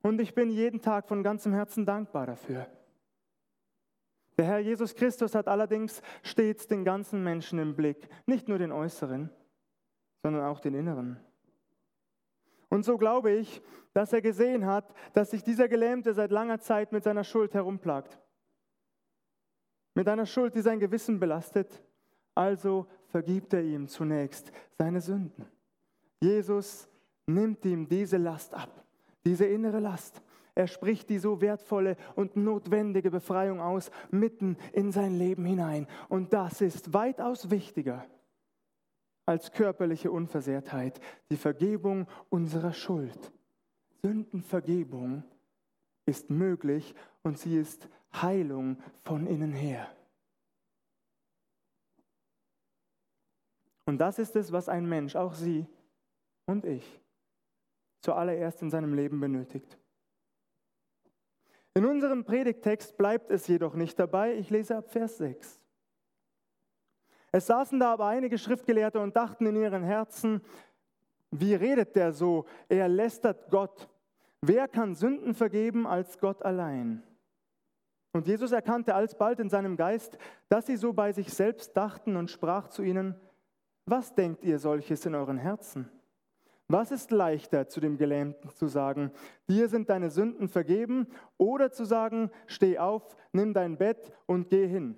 Und 0.02 0.22
ich 0.22 0.36
bin 0.36 0.52
jeden 0.52 0.82
Tag 0.82 1.08
von 1.08 1.24
ganzem 1.24 1.54
Herzen 1.54 1.86
dankbar 1.86 2.28
dafür. 2.28 2.68
Der 4.38 4.46
Herr 4.46 4.60
Jesus 4.60 4.94
Christus 4.94 5.34
hat 5.34 5.48
allerdings 5.48 6.02
stets 6.22 6.68
den 6.68 6.84
ganzen 6.84 7.24
Menschen 7.24 7.58
im 7.58 7.76
Blick, 7.76 8.08
nicht 8.28 8.48
nur 8.48 8.60
den 8.60 8.72
äußeren, 8.72 9.32
sondern 10.22 10.44
auch 10.44 10.60
den 10.60 10.76
inneren. 10.76 11.20
Und 12.76 12.84
so 12.84 12.98
glaube 12.98 13.32
ich, 13.32 13.62
dass 13.94 14.12
er 14.12 14.22
gesehen 14.22 14.66
hat, 14.66 14.94
dass 15.14 15.32
sich 15.32 15.42
dieser 15.42 15.70
Gelähmte 15.70 16.14
seit 16.14 16.30
langer 16.30 16.60
Zeit 16.60 16.92
mit 16.92 17.06
seiner 17.06 17.24
Schuld 17.24 17.54
herumplagt. 17.54 18.20
Mit 19.94 20.10
einer 20.10 20.26
Schuld, 20.26 20.56
die 20.56 20.62
sein 20.62 20.82
Gewissen 20.82 21.18
belastet. 21.18 21.82
Also 22.36 22.86
vergibt 23.08 23.54
er 23.54 23.64
ihm 23.64 23.88
zunächst 23.88 24.52
seine 24.78 25.00
Sünden. 25.00 25.46
Jesus 26.20 26.90
nimmt 27.28 27.64
ihm 27.64 27.88
diese 27.88 28.18
Last 28.18 28.54
ab, 28.54 28.84
diese 29.24 29.46
innere 29.46 29.80
Last. 29.80 30.22
Er 30.54 30.68
spricht 30.68 31.10
die 31.10 31.20
so 31.20 31.40
wertvolle 31.40 31.96
und 32.16 32.36
notwendige 32.36 33.10
Befreiung 33.10 33.62
aus, 33.62 33.90
mitten 34.12 34.58
in 34.74 34.92
sein 34.92 35.18
Leben 35.18 35.46
hinein. 35.46 35.88
Und 36.10 36.34
das 36.34 36.60
ist 36.60 36.94
weitaus 36.94 37.50
wichtiger 37.50 38.06
als 39.26 39.52
körperliche 39.52 40.12
Unversehrtheit, 40.12 41.00
die 41.30 41.38
Vergebung 41.38 42.08
unserer 42.30 42.74
Schuld. 42.74 43.32
Sündenvergebung 44.04 45.24
ist 46.06 46.30
möglich 46.30 46.94
und 47.24 47.40
sie 47.40 47.58
ist 47.58 47.90
Heilung 48.14 48.78
von 49.02 49.26
innen 49.26 49.52
her. 49.52 49.90
Und 53.86 54.00
das 54.00 54.20
ist 54.20 54.36
es, 54.36 54.52
was 54.52 54.70
ein 54.70 54.88
Mensch, 54.88 55.16
auch 55.16 55.34
Sie, 55.34 55.66
und 56.46 56.66
ich 56.66 57.02
zuallererst 58.02 58.62
in 58.62 58.70
seinem 58.70 58.94
Leben 58.94 59.20
benötigt. 59.20 59.78
In 61.74 61.86
unserem 61.86 62.24
Predigtext 62.24 62.98
bleibt 62.98 63.32
es 63.32 63.48
jedoch 63.48 63.74
nicht 63.74 63.98
dabei. 64.00 64.36
Ich 64.36 64.50
lese 64.50 64.78
ab 64.78 64.90
Vers 64.92 65.18
6. 65.18 65.60
Es 67.36 67.48
saßen 67.48 67.82
da 67.82 67.92
aber 67.92 68.06
einige 68.06 68.38
Schriftgelehrte 68.38 68.98
und 68.98 69.14
dachten 69.14 69.46
in 69.46 69.58
ihren 69.58 69.84
Herzen, 69.84 70.40
wie 71.32 71.54
redet 71.54 71.94
der 71.98 72.14
so? 72.14 72.46
Er 72.70 72.88
lästert 72.88 73.52
Gott. 73.52 73.90
Wer 74.40 74.70
kann 74.70 74.96
Sünden 74.96 75.34
vergeben 75.34 75.86
als 75.86 76.18
Gott 76.18 76.44
allein? 76.44 77.04
Und 78.14 78.26
Jesus 78.26 78.54
erkannte 78.54 78.96
alsbald 78.96 79.42
in 79.42 79.50
seinem 79.50 79.76
Geist, 79.76 80.18
dass 80.48 80.68
sie 80.68 80.78
so 80.78 80.94
bei 80.94 81.12
sich 81.12 81.34
selbst 81.34 81.76
dachten 81.76 82.16
und 82.16 82.32
sprach 82.32 82.70
zu 82.70 82.84
ihnen, 82.84 83.16
was 83.86 84.16
denkt 84.16 84.46
ihr 84.46 84.58
solches 84.58 85.06
in 85.06 85.14
euren 85.14 85.38
Herzen? 85.38 85.92
Was 86.70 86.90
ist 86.92 87.12
leichter 87.12 87.68
zu 87.68 87.82
dem 87.82 87.98
Gelähmten 87.98 88.50
zu 88.52 88.68
sagen, 88.68 89.12
dir 89.50 89.68
sind 89.68 89.90
deine 89.90 90.10
Sünden 90.10 90.48
vergeben, 90.48 91.08
oder 91.38 91.70
zu 91.70 91.84
sagen, 91.84 92.32
steh 92.48 92.80
auf, 92.80 93.18
nimm 93.34 93.54
dein 93.54 93.78
Bett 93.78 94.14
und 94.26 94.50
geh 94.50 94.68
hin? 94.68 94.98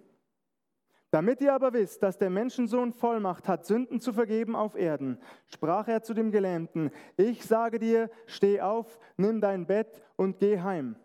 Damit 1.12 1.40
ihr 1.40 1.54
aber 1.54 1.72
wisst, 1.74 2.04
dass 2.04 2.18
der 2.18 2.30
Menschensohn 2.30 2.92
Vollmacht 2.92 3.48
hat, 3.48 3.66
Sünden 3.66 4.02
zu 4.02 4.12
vergeben 4.12 4.56
auf 4.56 4.76
Erden, 4.76 5.20
sprach 5.46 5.88
er 5.88 6.04
zu 6.04 6.14
dem 6.14 6.32
Gelähmten, 6.32 6.92
ich 7.16 7.46
sage 7.46 7.80
dir, 7.80 8.10
steh 8.26 8.60
auf, 8.60 9.00
nimm 9.16 9.40
dein 9.40 9.66
Bett 9.66 10.04
und 10.18 10.40
geh 10.40 10.60
heim. 10.60 10.98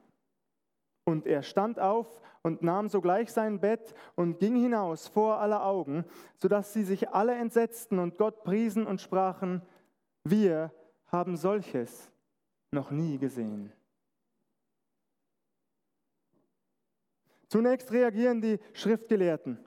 Und 1.05 1.27
er 1.27 1.43
stand 1.43 1.79
auf 1.79 2.21
und 2.43 2.63
nahm 2.63 2.89
sogleich 2.89 3.33
sein 3.33 3.61
Bett 3.61 3.95
und 4.17 4.41
ging 4.41 4.57
hinaus 4.57 5.07
vor 5.07 5.39
aller 5.39 5.65
Augen, 5.65 6.05
sodass 6.37 6.73
sie 6.73 6.83
sich 6.83 7.11
alle 7.11 7.35
entsetzten 7.35 8.01
und 8.01 8.19
Gott 8.19 8.43
priesen 8.43 8.87
und 8.87 9.01
sprachen, 9.01 9.63
wir 10.25 10.73
haben 11.07 11.37
solches 11.37 12.11
noch 12.73 12.91
nie 12.91 13.19
gesehen. 13.19 13.73
Zunächst 17.49 17.93
reagieren 17.93 18.41
die 18.41 18.59
Schriftgelehrten, 18.73 19.59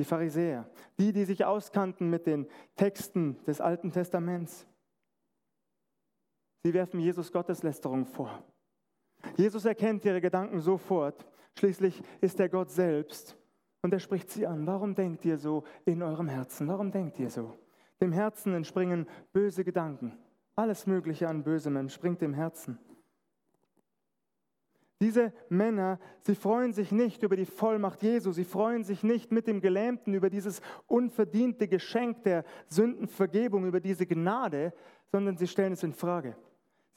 die 0.00 0.04
Pharisäer, 0.04 0.66
die, 0.98 1.12
die 1.12 1.26
sich 1.26 1.44
auskannten 1.44 2.08
mit 2.08 2.26
den 2.26 2.46
Texten 2.74 3.36
des 3.44 3.60
Alten 3.60 3.92
Testaments. 3.92 4.66
Sie 6.64 6.72
werfen 6.72 7.00
Jesus 7.00 7.30
Gotteslästerung 7.30 8.06
vor. 8.06 8.42
Jesus 9.36 9.66
erkennt 9.66 10.06
ihre 10.06 10.22
Gedanken 10.22 10.60
sofort. 10.60 11.26
Schließlich 11.58 12.02
ist 12.22 12.40
er 12.40 12.48
Gott 12.48 12.70
selbst. 12.70 13.36
Und 13.82 13.92
er 13.92 13.98
spricht 13.98 14.30
sie 14.30 14.46
an. 14.46 14.66
Warum 14.66 14.94
denkt 14.94 15.26
ihr 15.26 15.36
so 15.36 15.64
in 15.84 16.02
eurem 16.02 16.28
Herzen? 16.28 16.66
Warum 16.68 16.90
denkt 16.90 17.18
ihr 17.18 17.28
so? 17.28 17.58
Dem 18.00 18.12
Herzen 18.12 18.54
entspringen 18.54 19.06
böse 19.34 19.64
Gedanken. 19.64 20.16
Alles 20.56 20.86
Mögliche 20.86 21.28
an 21.28 21.42
Bösem 21.42 21.76
entspringt 21.76 22.22
dem 22.22 22.32
Herzen. 22.32 22.78
Diese 25.00 25.32
Männer, 25.48 25.98
sie 26.20 26.34
freuen 26.34 26.72
sich 26.72 26.92
nicht 26.92 27.22
über 27.22 27.34
die 27.36 27.46
Vollmacht 27.46 28.02
Jesu, 28.02 28.32
sie 28.32 28.44
freuen 28.44 28.84
sich 28.84 29.02
nicht 29.02 29.32
mit 29.32 29.46
dem 29.46 29.60
Gelähmten 29.60 30.12
über 30.12 30.28
dieses 30.28 30.60
unverdiente 30.86 31.68
Geschenk 31.68 32.22
der 32.24 32.44
Sündenvergebung, 32.66 33.66
über 33.66 33.80
diese 33.80 34.06
Gnade, 34.06 34.74
sondern 35.10 35.38
sie 35.38 35.48
stellen 35.48 35.72
es 35.72 35.82
in 35.82 35.94
Frage. 35.94 36.36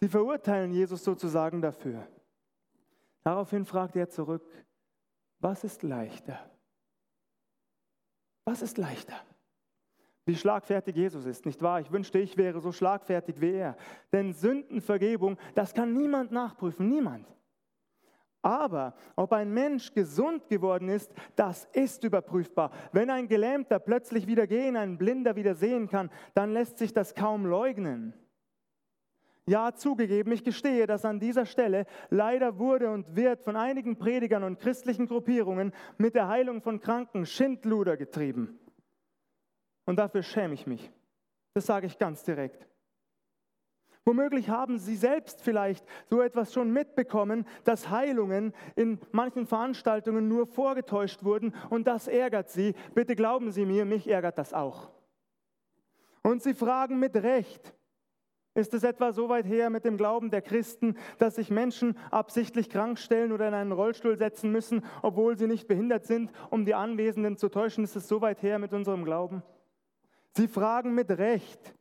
Sie 0.02 0.10
verurteilen 0.10 0.72
Jesus 0.72 1.04
sozusagen 1.04 1.62
dafür. 1.62 2.06
Daraufhin 3.24 3.64
fragt 3.64 3.96
er 3.96 4.10
zurück, 4.10 4.44
was 5.40 5.64
ist 5.64 5.82
leichter? 5.82 6.52
Was 8.44 8.62
ist 8.62 8.78
leichter? 8.78 9.16
wie 10.26 10.36
schlagfertig 10.36 10.96
Jesus 10.96 11.26
ist, 11.26 11.46
nicht 11.46 11.62
wahr? 11.62 11.82
Ich 11.82 11.92
wünschte, 11.92 12.20
ich 12.20 12.38
wäre 12.38 12.62
so 12.62 12.72
schlagfertig 12.72 13.42
wie 13.42 13.52
er. 13.52 13.76
Denn 14.12 14.34
Sündenvergebung, 14.34 15.38
das 15.54 15.74
kann 15.74 15.94
niemand 15.94 16.32
nachprüfen, 16.32 16.88
niemand. 16.88 17.28
Aber 18.44 18.94
ob 19.16 19.32
ein 19.32 19.54
Mensch 19.54 19.94
gesund 19.94 20.50
geworden 20.50 20.90
ist, 20.90 21.12
das 21.38 21.66
ist 21.72 22.04
überprüfbar. 22.04 22.72
Wenn 22.92 23.10
ein 23.10 23.30
Gelähmter 23.30 23.80
plötzlich 23.80 24.28
wieder 24.28 24.48
gehen, 24.48 24.76
ein 24.76 24.98
Blinder 24.98 25.38
wieder 25.38 25.56
sehen 25.56 25.88
kann, 25.88 26.12
dann 26.34 26.52
lässt 26.52 26.78
sich 26.78 26.94
das 26.94 27.16
kaum 27.16 27.46
leugnen. 27.46 28.14
Ja, 29.46 29.74
zugegeben, 29.74 30.32
ich 30.34 30.44
gestehe, 30.44 30.88
dass 30.88 31.06
an 31.06 31.20
dieser 31.20 31.46
Stelle 31.46 31.86
leider 32.10 32.60
wurde 32.60 32.92
und 32.92 33.16
wird 33.16 33.42
von 33.42 33.56
einigen 33.56 33.98
Predigern 33.98 34.44
und 34.44 34.60
christlichen 34.60 35.08
Gruppierungen 35.08 35.74
mit 35.98 36.14
der 36.14 36.28
Heilung 36.28 36.62
von 36.62 36.82
Kranken 36.82 37.26
Schindluder 37.26 37.96
getrieben. 37.96 38.60
Und 39.86 40.00
dafür 40.00 40.24
schäme 40.24 40.54
ich 40.54 40.68
mich. 40.68 40.92
Das 41.54 41.66
sage 41.66 41.88
ich 41.88 41.98
ganz 41.98 42.24
direkt. 42.24 42.68
Womöglich 44.06 44.50
haben 44.50 44.80
Sie 44.80 44.96
selbst 44.96 45.42
vielleicht 45.42 45.86
so 46.10 46.22
etwas 46.22 46.54
schon 46.54 46.72
mitbekommen, 46.72 47.46
dass 47.64 47.90
Heilungen 47.90 48.54
in 48.76 49.00
manchen 49.12 49.48
Veranstaltungen 49.48 50.28
nur 50.28 50.46
vorgetäuscht 50.46 51.24
wurden 51.24 51.56
und 51.70 51.88
das 51.88 52.08
ärgert 52.08 52.50
Sie. 52.50 52.76
Bitte 52.94 53.16
glauben 53.16 53.52
Sie 53.52 53.66
mir, 53.66 53.86
mich 53.86 54.10
ärgert 54.10 54.38
das 54.38 54.54
auch. 54.54 54.90
Und 56.22 56.44
Sie 56.44 56.54
fragen 56.54 57.00
mit 57.00 57.16
Recht, 57.16 57.74
ist 58.56 58.74
es 58.74 58.84
etwa 58.84 59.12
so 59.14 59.30
weit 59.30 59.46
her 59.46 59.70
mit 59.70 59.84
dem 59.84 59.98
Glauben 59.98 60.30
der 60.30 60.42
Christen, 60.42 60.96
dass 61.18 61.36
sich 61.36 61.50
Menschen 61.50 61.98
absichtlich 62.12 62.70
krank 62.70 63.00
stellen 63.00 63.32
oder 63.32 63.48
in 63.48 63.54
einen 63.54 63.72
Rollstuhl 63.72 64.18
setzen 64.18 64.52
müssen, 64.52 64.86
obwohl 65.02 65.38
sie 65.38 65.48
nicht 65.48 65.68
behindert 65.68 66.06
sind, 66.06 66.32
um 66.52 66.66
die 66.66 66.76
Anwesenden 66.76 67.38
zu 67.38 67.50
täuschen? 67.50 67.84
Ist 67.84 67.96
es 67.96 68.08
so 68.08 68.22
weit 68.22 68.44
her 68.44 68.60
mit 68.60 68.74
unserem 68.74 69.06
Glauben? 69.06 69.42
Sie 70.32 70.48
fragen 70.48 70.94
mit 70.94 71.10
Recht, 71.10 71.74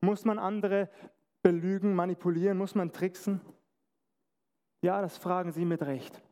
muss 0.00 0.24
man 0.24 0.38
andere 0.38 0.88
belügen, 1.42 1.94
manipulieren, 1.94 2.58
muss 2.58 2.74
man 2.74 2.92
tricksen? 2.92 3.40
Ja, 4.82 5.00
das 5.00 5.16
fragen 5.16 5.52
sie 5.52 5.64
mit 5.64 5.82
Recht, 5.82 6.22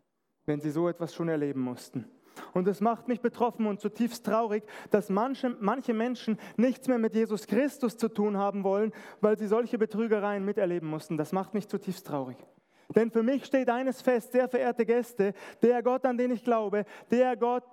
wenn 0.45 0.61
sie 0.61 0.71
so 0.71 0.89
etwas 0.89 1.15
schon 1.15 1.29
erleben 1.29 1.61
mussten. 1.61 2.05
Und 2.53 2.69
es 2.69 2.81
macht 2.81 3.09
mich 3.09 3.21
betroffen 3.21 3.67
und 3.67 3.81
zutiefst 3.81 4.25
traurig, 4.25 4.65
dass 4.91 5.09
manche, 5.09 5.57
manche 5.61 5.95
Menschen 5.95 6.39
nichts 6.57 6.87
mehr 6.87 6.99
mit 6.99 7.15
Jesus 7.15 7.47
Christus 7.47 7.97
zu 7.97 8.09
tun 8.09 8.37
haben 8.37 8.63
wollen, 8.63 8.93
weil 9.21 9.39
sie 9.39 9.47
solche 9.47 9.79
Betrügereien 9.79 10.45
miterleben 10.45 10.89
mussten. 10.89 11.17
Das 11.17 11.33
macht 11.33 11.55
mich 11.55 11.69
zutiefst 11.69 12.07
traurig. 12.07 12.37
Denn 12.95 13.11
für 13.11 13.23
mich 13.23 13.45
steht 13.45 13.69
eines 13.69 14.01
fest, 14.01 14.33
sehr 14.33 14.49
verehrte 14.49 14.87
Gäste, 14.87 15.35
der 15.63 15.83
Gott, 15.83 16.05
an 16.05 16.17
den 16.17 16.31
ich 16.31 16.45
glaube, 16.45 16.85
der 17.11 17.37
Gott, 17.37 17.65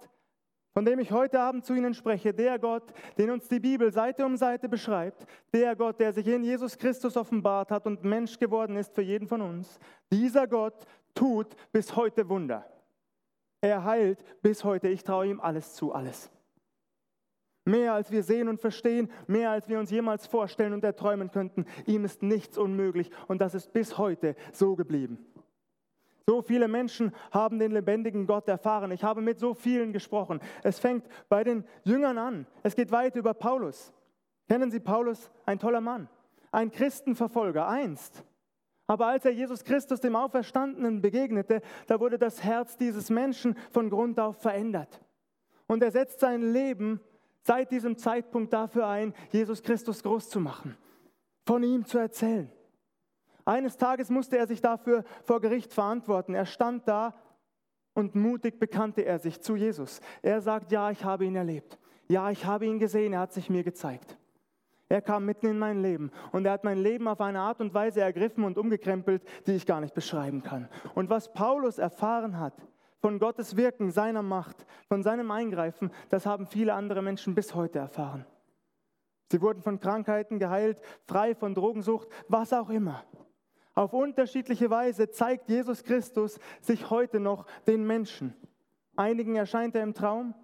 von 0.73 0.85
dem 0.85 0.99
ich 0.99 1.11
heute 1.11 1.39
Abend 1.39 1.65
zu 1.65 1.73
Ihnen 1.75 1.93
spreche, 1.93 2.33
der 2.33 2.57
Gott, 2.57 2.83
den 3.17 3.29
uns 3.29 3.47
die 3.47 3.59
Bibel 3.59 3.91
Seite 3.91 4.25
um 4.25 4.37
Seite 4.37 4.67
beschreibt, 4.67 5.25
der 5.53 5.75
Gott, 5.75 5.99
der 5.99 6.13
sich 6.13 6.27
in 6.27 6.43
Jesus 6.43 6.77
Christus 6.77 7.15
offenbart 7.15 7.71
hat 7.71 7.85
und 7.85 8.03
Mensch 8.03 8.39
geworden 8.39 8.75
ist 8.75 8.93
für 8.95 9.03
jeden 9.03 9.27
von 9.27 9.41
uns, 9.41 9.79
dieser 10.11 10.47
Gott 10.47 10.85
tut 11.13 11.55
bis 11.71 11.95
heute 11.95 12.27
Wunder. 12.27 12.65
Er 13.61 13.85
heilt 13.85 14.23
bis 14.41 14.63
heute. 14.63 14.89
Ich 14.89 15.03
traue 15.03 15.27
ihm 15.27 15.39
alles 15.39 15.73
zu, 15.75 15.93
alles. 15.93 16.29
Mehr 17.65 17.93
als 17.93 18.11
wir 18.11 18.23
sehen 18.23 18.49
und 18.49 18.59
verstehen, 18.59 19.09
mehr 19.25 19.51
als 19.51 19.69
wir 19.69 19.79
uns 19.79 19.89
jemals 19.89 20.27
vorstellen 20.27 20.73
und 20.73 20.83
erträumen 20.83 21.31
könnten. 21.31 21.65
Ihm 21.85 22.03
ist 22.03 22.23
nichts 22.23 22.57
unmöglich 22.57 23.09
und 23.27 23.39
das 23.39 23.53
ist 23.53 23.71
bis 23.71 23.97
heute 23.97 24.35
so 24.51 24.75
geblieben. 24.75 25.17
So 26.25 26.41
viele 26.41 26.67
Menschen 26.67 27.13
haben 27.31 27.59
den 27.59 27.71
lebendigen 27.71 28.25
Gott 28.27 28.47
erfahren. 28.47 28.91
Ich 28.91 29.03
habe 29.03 29.21
mit 29.21 29.39
so 29.39 29.53
vielen 29.53 29.91
gesprochen. 29.91 30.39
Es 30.63 30.79
fängt 30.79 31.05
bei 31.27 31.43
den 31.43 31.65
Jüngern 31.83 32.17
an. 32.17 32.47
Es 32.63 32.75
geht 32.75 32.91
weit 32.91 33.15
über 33.15 33.33
Paulus. 33.33 33.91
Kennen 34.47 34.71
Sie 34.71 34.79
Paulus? 34.79 35.31
Ein 35.45 35.59
toller 35.59 35.81
Mann. 35.81 36.07
Ein 36.51 36.71
Christenverfolger 36.71 37.67
einst. 37.67 38.23
Aber 38.87 39.07
als 39.07 39.25
er 39.25 39.31
Jesus 39.31 39.63
Christus, 39.63 39.99
dem 40.01 40.15
Auferstandenen, 40.15 41.01
begegnete, 41.01 41.61
da 41.87 41.99
wurde 41.99 42.17
das 42.17 42.43
Herz 42.43 42.77
dieses 42.77 43.09
Menschen 43.09 43.57
von 43.71 43.89
Grund 43.89 44.19
auf 44.19 44.41
verändert. 44.41 45.01
Und 45.67 45.83
er 45.83 45.91
setzt 45.91 46.19
sein 46.19 46.41
Leben 46.53 47.01
seit 47.41 47.71
diesem 47.71 47.97
Zeitpunkt 47.97 48.53
dafür 48.53 48.87
ein, 48.87 49.13
Jesus 49.31 49.61
Christus 49.63 50.03
groß 50.03 50.29
zu 50.29 50.39
machen, 50.39 50.77
von 51.45 51.63
ihm 51.63 51.85
zu 51.85 51.97
erzählen. 51.97 52.49
Eines 53.45 53.77
Tages 53.77 54.09
musste 54.09 54.37
er 54.37 54.47
sich 54.47 54.61
dafür 54.61 55.03
vor 55.23 55.41
Gericht 55.41 55.73
verantworten. 55.73 56.33
Er 56.33 56.45
stand 56.45 56.87
da 56.87 57.13
und 57.93 58.15
mutig 58.15 58.59
bekannte 58.59 59.01
er 59.05 59.19
sich 59.19 59.41
zu 59.41 59.55
Jesus. 59.55 59.99
Er 60.21 60.41
sagt, 60.41 60.71
ja, 60.71 60.89
ich 60.91 61.03
habe 61.03 61.25
ihn 61.25 61.35
erlebt. 61.35 61.79
Ja, 62.07 62.31
ich 62.31 62.45
habe 62.45 62.65
ihn 62.65 62.79
gesehen, 62.79 63.13
er 63.13 63.19
hat 63.21 63.33
sich 63.33 63.49
mir 63.49 63.63
gezeigt. 63.63 64.17
Er 64.89 65.01
kam 65.01 65.25
mitten 65.25 65.47
in 65.47 65.57
mein 65.57 65.81
Leben 65.81 66.11
und 66.31 66.45
er 66.45 66.51
hat 66.51 66.63
mein 66.63 66.77
Leben 66.77 67.07
auf 67.07 67.19
eine 67.19 67.39
Art 67.39 67.61
und 67.61 67.73
Weise 67.73 68.01
ergriffen 68.01 68.43
und 68.43 68.57
umgekrempelt, 68.57 69.23
die 69.47 69.53
ich 69.53 69.65
gar 69.65 69.81
nicht 69.81 69.95
beschreiben 69.95 70.43
kann. 70.43 70.69
Und 70.93 71.09
was 71.09 71.33
Paulus 71.33 71.79
erfahren 71.79 72.39
hat 72.39 72.53
von 72.99 73.17
Gottes 73.17 73.57
Wirken, 73.57 73.91
seiner 73.91 74.21
Macht, 74.21 74.65
von 74.87 75.01
seinem 75.01 75.31
Eingreifen, 75.31 75.91
das 76.09 76.25
haben 76.25 76.45
viele 76.45 76.73
andere 76.73 77.01
Menschen 77.01 77.33
bis 77.33 77.55
heute 77.55 77.79
erfahren. 77.79 78.25
Sie 79.31 79.41
wurden 79.41 79.63
von 79.63 79.79
Krankheiten 79.79 80.37
geheilt, 80.37 80.79
frei 81.07 81.33
von 81.33 81.55
Drogensucht, 81.55 82.07
was 82.27 82.53
auch 82.53 82.69
immer. 82.69 83.03
Auf 83.75 83.93
unterschiedliche 83.93 84.69
Weise 84.69 85.09
zeigt 85.09 85.49
Jesus 85.49 85.83
Christus 85.83 86.39
sich 86.61 86.89
heute 86.89 87.19
noch 87.19 87.45
den 87.67 87.85
Menschen. 87.85 88.35
Einigen 88.95 89.35
erscheint 89.35 89.75
er 89.75 89.83
im 89.83 89.95
Traum, 89.95 90.35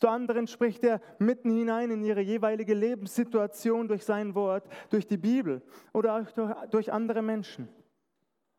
zu 0.00 0.08
anderen 0.08 0.46
spricht 0.46 0.82
er 0.82 1.02
mitten 1.18 1.50
hinein 1.50 1.90
in 1.90 2.02
ihre 2.02 2.22
jeweilige 2.22 2.72
Lebenssituation 2.72 3.86
durch 3.86 4.04
sein 4.04 4.34
Wort, 4.34 4.64
durch 4.88 5.06
die 5.06 5.18
Bibel 5.18 5.62
oder 5.92 6.16
auch 6.16 6.68
durch 6.70 6.90
andere 6.90 7.20
Menschen. 7.20 7.68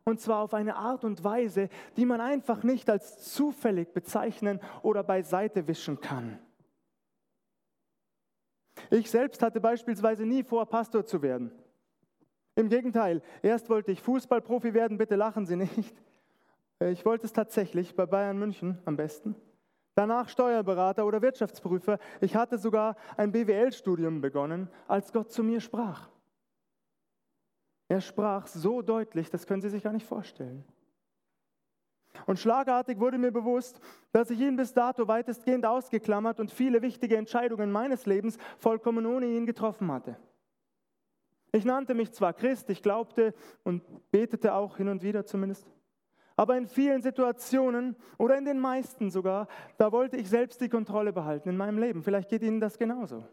Und 0.03 0.19
zwar 0.19 0.43
auf 0.43 0.53
eine 0.53 0.75
Art 0.75 1.03
und 1.03 1.23
Weise, 1.23 1.69
die 1.97 2.05
man 2.05 2.21
einfach 2.21 2.63
nicht 2.63 2.89
als 2.89 3.33
zufällig 3.33 3.91
bezeichnen 3.93 4.59
oder 4.83 5.03
beiseite 5.03 5.67
wischen 5.67 5.99
kann. 5.99 6.37
Ich 8.91 9.09
selbst 9.09 9.41
hatte 9.41 9.61
beispielsweise 9.61 10.25
nie 10.25 10.43
vor, 10.43 10.65
Pastor 10.67 11.05
zu 11.05 11.21
werden. 11.21 11.51
Im 12.61 12.69
Gegenteil, 12.69 13.21
erst 13.41 13.69
wollte 13.69 13.91
ich 13.91 14.01
Fußballprofi 14.01 14.73
werden, 14.73 14.97
bitte 14.97 15.15
lachen 15.15 15.45
Sie 15.45 15.55
nicht. 15.55 15.95
Ich 16.79 17.05
wollte 17.05 17.25
es 17.25 17.33
tatsächlich 17.33 17.95
bei 17.95 18.05
Bayern 18.05 18.37
München 18.39 18.79
am 18.85 18.95
besten 18.95 19.35
danach 19.95 20.29
Steuerberater 20.29 21.05
oder 21.05 21.21
Wirtschaftsprüfer. 21.21 21.99
Ich 22.21 22.35
hatte 22.35 22.57
sogar 22.57 22.95
ein 23.17 23.31
BWL-Studium 23.31 24.21
begonnen, 24.21 24.69
als 24.87 25.11
Gott 25.11 25.31
zu 25.31 25.43
mir 25.43 25.61
sprach. 25.61 26.09
Er 27.87 28.01
sprach 28.01 28.47
so 28.47 28.81
deutlich, 28.81 29.29
das 29.29 29.45
können 29.45 29.61
Sie 29.61 29.69
sich 29.69 29.83
gar 29.83 29.93
nicht 29.93 30.07
vorstellen. 30.07 30.63
Und 32.25 32.39
schlagartig 32.39 32.99
wurde 32.99 33.17
mir 33.17 33.31
bewusst, 33.31 33.79
dass 34.11 34.29
ich 34.29 34.39
ihn 34.39 34.55
bis 34.55 34.73
dato 34.73 35.07
weitestgehend 35.07 35.65
ausgeklammert 35.65 36.39
und 36.39 36.51
viele 36.51 36.81
wichtige 36.81 37.17
Entscheidungen 37.17 37.71
meines 37.71 38.05
Lebens 38.05 38.37
vollkommen 38.57 39.05
ohne 39.05 39.27
ihn 39.27 39.45
getroffen 39.45 39.91
hatte. 39.91 40.17
Ich 41.51 41.65
nannte 41.65 41.93
mich 41.93 42.13
zwar 42.13 42.33
Christ, 42.33 42.69
ich 42.69 42.81
glaubte 42.81 43.33
und 43.63 43.83
betete 44.11 44.53
auch 44.53 44.77
hin 44.77 44.87
und 44.87 45.03
wieder 45.03 45.25
zumindest, 45.25 45.67
aber 46.37 46.57
in 46.57 46.65
vielen 46.65 47.01
Situationen 47.01 47.95
oder 48.17 48.37
in 48.37 48.45
den 48.45 48.59
meisten 48.59 49.11
sogar, 49.11 49.47
da 49.77 49.91
wollte 49.91 50.15
ich 50.17 50.29
selbst 50.29 50.61
die 50.61 50.69
Kontrolle 50.69 51.11
behalten 51.11 51.49
in 51.49 51.57
meinem 51.57 51.77
Leben. 51.77 52.03
Vielleicht 52.03 52.29
geht 52.29 52.41
Ihnen 52.41 52.61
das 52.61 52.77
genauso. 52.77 53.23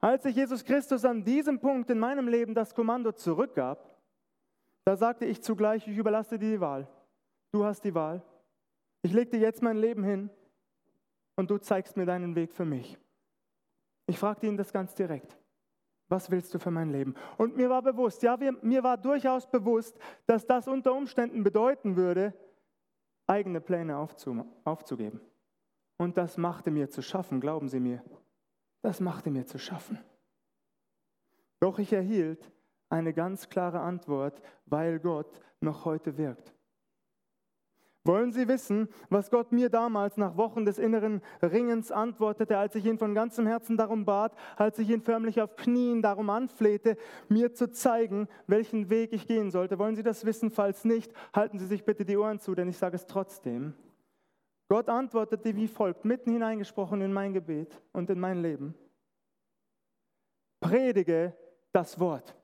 Als 0.00 0.24
ich 0.24 0.36
Jesus 0.36 0.64
Christus 0.64 1.04
an 1.04 1.24
diesem 1.24 1.60
Punkt 1.60 1.88
in 1.88 1.98
meinem 1.98 2.28
Leben 2.28 2.54
das 2.54 2.74
Kommando 2.74 3.12
zurückgab, 3.12 3.96
da 4.84 4.96
sagte 4.96 5.24
ich 5.24 5.42
zugleich, 5.42 5.86
ich 5.86 5.96
überlasse 5.96 6.38
dir 6.38 6.50
die 6.50 6.60
Wahl. 6.60 6.88
Du 7.52 7.64
hast 7.64 7.82
die 7.82 7.94
Wahl. 7.94 8.22
Ich 9.02 9.12
leg 9.12 9.30
dir 9.30 9.40
jetzt 9.40 9.62
mein 9.62 9.76
Leben 9.76 10.04
hin 10.04 10.28
und 11.36 11.50
du 11.50 11.58
zeigst 11.58 11.96
mir 11.96 12.04
deinen 12.04 12.34
Weg 12.34 12.52
für 12.52 12.64
mich. 12.64 12.98
Ich 14.06 14.18
fragte 14.18 14.46
ihn 14.46 14.56
das 14.56 14.72
ganz 14.72 14.94
direkt 14.94 15.38
was 16.08 16.30
willst 16.30 16.54
du 16.54 16.58
für 16.58 16.70
mein 16.70 16.90
Leben? 16.90 17.14
Und 17.36 17.56
mir 17.56 17.68
war 17.68 17.82
bewusst, 17.82 18.22
ja, 18.22 18.36
mir 18.62 18.82
war 18.82 18.96
durchaus 18.96 19.50
bewusst, 19.50 19.98
dass 20.26 20.46
das 20.46 20.68
unter 20.68 20.94
Umständen 20.94 21.42
bedeuten 21.42 21.96
würde, 21.96 22.32
eigene 23.26 23.60
Pläne 23.60 23.96
aufzugeben. 23.96 25.20
Und 25.96 26.16
das 26.16 26.36
machte 26.36 26.70
mir 26.70 26.90
zu 26.90 27.02
schaffen, 27.02 27.40
glauben 27.40 27.68
Sie 27.68 27.80
mir. 27.80 28.02
Das 28.82 29.00
machte 29.00 29.30
mir 29.30 29.46
zu 29.46 29.58
schaffen. 29.58 29.98
Doch 31.60 31.78
ich 31.78 31.92
erhielt 31.92 32.52
eine 32.88 33.12
ganz 33.12 33.48
klare 33.48 33.80
Antwort, 33.80 34.40
weil 34.66 35.00
Gott 35.00 35.40
noch 35.60 35.84
heute 35.84 36.16
wirkt. 36.18 36.55
Wollen 38.06 38.32
Sie 38.32 38.46
wissen, 38.46 38.88
was 39.10 39.30
Gott 39.30 39.50
mir 39.50 39.68
damals 39.68 40.16
nach 40.16 40.36
Wochen 40.36 40.64
des 40.64 40.78
inneren 40.78 41.22
Ringens 41.42 41.90
antwortete, 41.90 42.56
als 42.56 42.74
ich 42.76 42.86
ihn 42.86 42.98
von 42.98 43.14
ganzem 43.14 43.46
Herzen 43.46 43.76
darum 43.76 44.04
bat, 44.04 44.36
als 44.56 44.78
ich 44.78 44.90
ihn 44.90 45.00
förmlich 45.00 45.40
auf 45.40 45.56
Knien 45.56 46.02
darum 46.02 46.30
anflehte, 46.30 46.96
mir 47.28 47.52
zu 47.52 47.70
zeigen, 47.70 48.28
welchen 48.46 48.90
Weg 48.90 49.12
ich 49.12 49.26
gehen 49.26 49.50
sollte? 49.50 49.78
Wollen 49.78 49.96
Sie 49.96 50.04
das 50.04 50.24
wissen? 50.24 50.50
Falls 50.50 50.84
nicht, 50.84 51.12
halten 51.34 51.58
Sie 51.58 51.66
sich 51.66 51.84
bitte 51.84 52.04
die 52.04 52.16
Ohren 52.16 52.38
zu, 52.38 52.54
denn 52.54 52.68
ich 52.68 52.78
sage 52.78 52.96
es 52.96 53.06
trotzdem. 53.06 53.74
Gott 54.68 54.88
antwortete 54.88 55.56
wie 55.56 55.68
folgt, 55.68 56.04
mitten 56.04 56.32
hineingesprochen 56.32 57.00
in 57.00 57.12
mein 57.12 57.32
Gebet 57.32 57.80
und 57.92 58.10
in 58.10 58.20
mein 58.20 58.40
Leben. 58.40 58.74
Predige 60.60 61.36
das 61.72 61.98
Wort. 61.98 62.36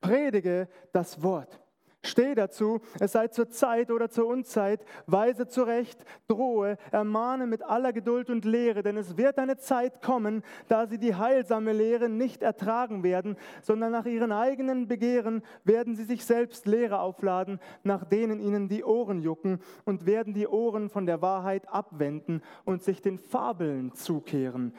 Predige 0.00 0.68
das 0.92 1.22
Wort. 1.22 1.60
Steh 2.08 2.34
dazu, 2.34 2.80
es 2.98 3.12
sei 3.12 3.28
zur 3.28 3.50
Zeit 3.50 3.90
oder 3.90 4.08
zur 4.08 4.26
Unzeit, 4.26 4.84
weise 5.06 5.46
zurecht, 5.46 6.04
drohe, 6.26 6.78
ermahne 6.90 7.46
mit 7.46 7.62
aller 7.62 7.92
Geduld 7.92 8.30
und 8.30 8.44
Lehre, 8.44 8.82
denn 8.82 8.96
es 8.96 9.16
wird 9.16 9.38
eine 9.38 9.58
Zeit 9.58 10.02
kommen, 10.02 10.42
da 10.68 10.86
sie 10.86 10.98
die 10.98 11.14
heilsame 11.14 11.72
Lehre 11.72 12.08
nicht 12.08 12.42
ertragen 12.42 13.02
werden, 13.02 13.36
sondern 13.62 13.92
nach 13.92 14.06
ihren 14.06 14.32
eigenen 14.32 14.88
Begehren 14.88 15.42
werden 15.64 15.96
sie 15.96 16.04
sich 16.04 16.24
selbst 16.24 16.66
Lehre 16.66 17.00
aufladen, 17.00 17.60
nach 17.82 18.04
denen 18.04 18.40
ihnen 18.40 18.68
die 18.68 18.84
Ohren 18.84 19.20
jucken 19.20 19.60
und 19.84 20.06
werden 20.06 20.34
die 20.34 20.48
Ohren 20.48 20.88
von 20.88 21.06
der 21.06 21.22
Wahrheit 21.22 21.68
abwenden 21.68 22.42
und 22.64 22.82
sich 22.82 23.02
den 23.02 23.18
Fabeln 23.18 23.92
zukehren. 23.92 24.74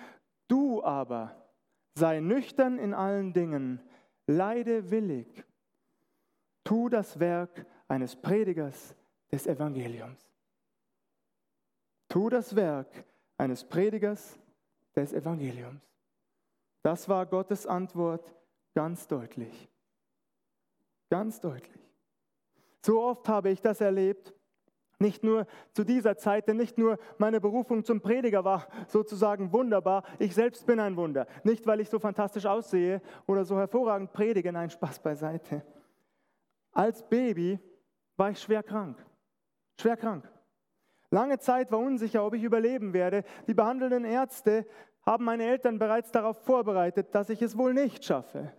Du 0.48 0.84
aber 0.84 1.36
sei 1.94 2.20
nüchtern 2.22 2.80
in 2.80 2.94
allen 2.94 3.34
Dingen, 3.34 3.82
leide 4.26 4.90
willig 4.90 5.46
Tu 6.70 6.88
das 6.88 7.20
Werk 7.20 7.66
eines 7.88 8.16
Predigers 8.16 8.96
des 9.32 9.48
Evangeliums. 9.48 10.30
Tu 12.08 12.30
das 12.30 12.56
Werk 12.56 13.06
eines 13.40 13.64
Predigers 13.64 14.38
des 14.96 15.12
Evangeliums. 15.14 15.82
Das 16.84 17.10
war 17.10 17.26
Gottes 17.26 17.66
Antwort 17.66 18.36
ganz 18.76 19.08
deutlich. 19.08 19.68
Ganz 21.10 21.40
deutlich. 21.42 21.90
So 22.86 23.02
oft 23.02 23.28
habe 23.28 23.50
ich 23.50 23.62
das 23.62 23.82
erlebt, 23.82 24.36
nicht 25.00 25.24
nur 25.24 25.48
zu 25.74 25.84
dieser 25.84 26.18
Zeit, 26.18 26.48
denn 26.48 26.58
nicht 26.58 26.78
nur 26.78 27.00
meine 27.18 27.42
Berufung 27.42 27.84
zum 27.84 28.00
Prediger 28.00 28.46
war 28.46 28.68
sozusagen 28.88 29.52
wunderbar, 29.52 30.04
ich 30.20 30.36
selbst 30.36 30.68
bin 30.68 30.80
ein 30.80 30.98
Wunder. 30.98 31.26
Nicht, 31.44 31.66
weil 31.66 31.80
ich 31.80 31.90
so 31.90 31.98
fantastisch 31.98 32.46
aussehe 32.46 33.02
oder 33.26 33.44
so 33.44 33.58
hervorragend 33.58 34.14
predige, 34.14 34.54
nein, 34.54 34.70
Spaß 34.70 35.00
beiseite. 35.00 35.64
Als 36.72 37.08
Baby 37.08 37.60
war 38.18 38.32
ich 38.32 38.40
schwer 38.40 38.64
krank. 38.64 39.04
Schwer 39.80 39.98
krank. 39.98 40.30
Lange 41.12 41.40
Zeit 41.40 41.72
war 41.72 41.80
unsicher, 41.80 42.26
ob 42.26 42.34
ich 42.36 42.44
überleben 42.44 42.94
werde. 42.94 43.24
Die 43.48 43.54
behandelnden 43.54 44.06
Ärzte 44.06 44.66
haben 45.06 45.26
meine 45.26 45.46
Eltern 45.46 45.80
bereits 45.80 46.12
darauf 46.12 46.44
vorbereitet, 46.44 47.16
dass 47.16 47.30
ich 47.30 47.42
es 47.42 47.58
wohl 47.58 47.74
nicht 47.74 48.06
schaffe. 48.06 48.54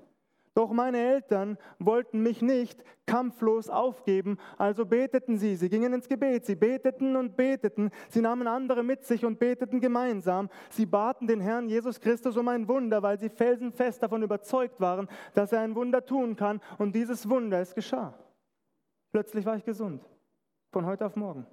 Doch 0.61 0.73
meine 0.73 0.99
Eltern 0.99 1.57
wollten 1.79 2.23
mich 2.23 2.43
nicht 2.43 2.85
kampflos 3.07 3.71
aufgeben, 3.71 4.37
also 4.59 4.85
beteten 4.85 5.39
sie, 5.39 5.57
sie 5.57 5.71
gingen 5.71 5.95
ins 5.95 6.07
Gebet, 6.07 6.45
sie 6.45 6.55
beteten 6.55 7.17
und 7.17 7.35
beteten, 7.35 7.91
sie 8.11 8.21
nahmen 8.21 8.47
andere 8.47 8.83
mit 8.83 9.03
sich 9.03 9.25
und 9.25 9.39
beteten 9.39 9.81
gemeinsam, 9.81 10.51
sie 10.69 10.85
baten 10.85 11.27
den 11.27 11.41
Herrn 11.41 11.71
Jesus 11.71 11.99
Christus 11.99 12.37
um 12.37 12.47
ein 12.49 12.69
Wunder, 12.69 13.03
weil 13.03 13.19
sie 13.19 13.31
felsenfest 13.31 14.03
davon 14.03 14.23
überzeugt 14.23 14.79
waren, 14.83 15.09
dass 15.33 15.51
er 15.51 15.61
ein 15.61 15.75
Wunder 15.75 16.05
tun 16.05 16.37
kann 16.37 16.61
und 16.77 16.95
dieses 16.95 17.31
Wunder, 17.31 17.59
es 17.63 17.75
geschah. 17.75 18.13
Plötzlich 19.13 19.47
war 19.47 19.57
ich 19.57 19.65
gesund, 19.65 20.05
von 20.73 20.85
heute 20.85 21.07
auf 21.07 21.17
morgen. 21.17 21.47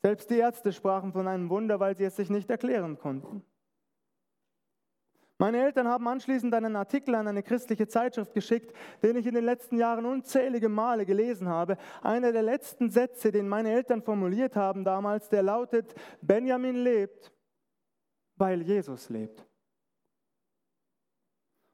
Selbst 0.00 0.30
die 0.30 0.38
Ärzte 0.38 0.72
sprachen 0.72 1.12
von 1.12 1.28
einem 1.28 1.50
Wunder, 1.50 1.78
weil 1.78 1.94
sie 1.94 2.04
es 2.04 2.16
sich 2.16 2.30
nicht 2.30 2.48
erklären 2.48 2.96
konnten. 2.96 3.44
Meine 5.40 5.62
Eltern 5.62 5.86
haben 5.86 6.08
anschließend 6.08 6.52
einen 6.52 6.74
Artikel 6.74 7.14
an 7.14 7.28
eine 7.28 7.44
christliche 7.44 7.86
Zeitschrift 7.86 8.34
geschickt, 8.34 8.74
den 9.04 9.16
ich 9.16 9.26
in 9.26 9.34
den 9.34 9.44
letzten 9.44 9.78
Jahren 9.78 10.04
unzählige 10.04 10.68
Male 10.68 11.06
gelesen 11.06 11.48
habe. 11.48 11.78
Einer 12.02 12.32
der 12.32 12.42
letzten 12.42 12.90
Sätze, 12.90 13.30
den 13.30 13.48
meine 13.48 13.70
Eltern 13.70 14.02
formuliert 14.02 14.56
haben 14.56 14.82
damals, 14.82 15.28
der 15.28 15.44
lautet, 15.44 15.94
Benjamin 16.20 16.74
lebt, 16.74 17.32
weil 18.36 18.62
Jesus 18.62 19.08
lebt. 19.10 19.46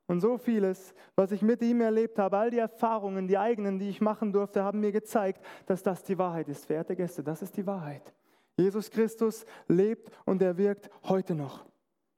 Und 0.06 0.20
so 0.20 0.36
vieles, 0.36 0.94
was 1.16 1.32
ich 1.32 1.40
mit 1.40 1.62
ihm 1.62 1.80
erlebt 1.80 2.18
habe, 2.18 2.36
all 2.36 2.50
die 2.50 2.58
Erfahrungen, 2.58 3.26
die 3.26 3.38
eigenen, 3.38 3.78
die 3.78 3.88
ich 3.88 4.02
machen 4.02 4.30
durfte, 4.30 4.62
haben 4.62 4.80
mir 4.80 4.92
gezeigt, 4.92 5.42
dass 5.64 5.82
das 5.82 6.02
die 6.04 6.18
Wahrheit 6.18 6.48
ist. 6.48 6.66
Verehrte 6.66 6.94
Gäste, 6.94 7.24
das 7.24 7.40
ist 7.40 7.56
die 7.56 7.66
Wahrheit. 7.66 8.14
Jesus 8.58 8.90
Christus 8.90 9.46
lebt 9.66 10.10
und 10.26 10.42
er 10.42 10.58
wirkt 10.58 10.90
heute 11.04 11.34
noch. 11.34 11.64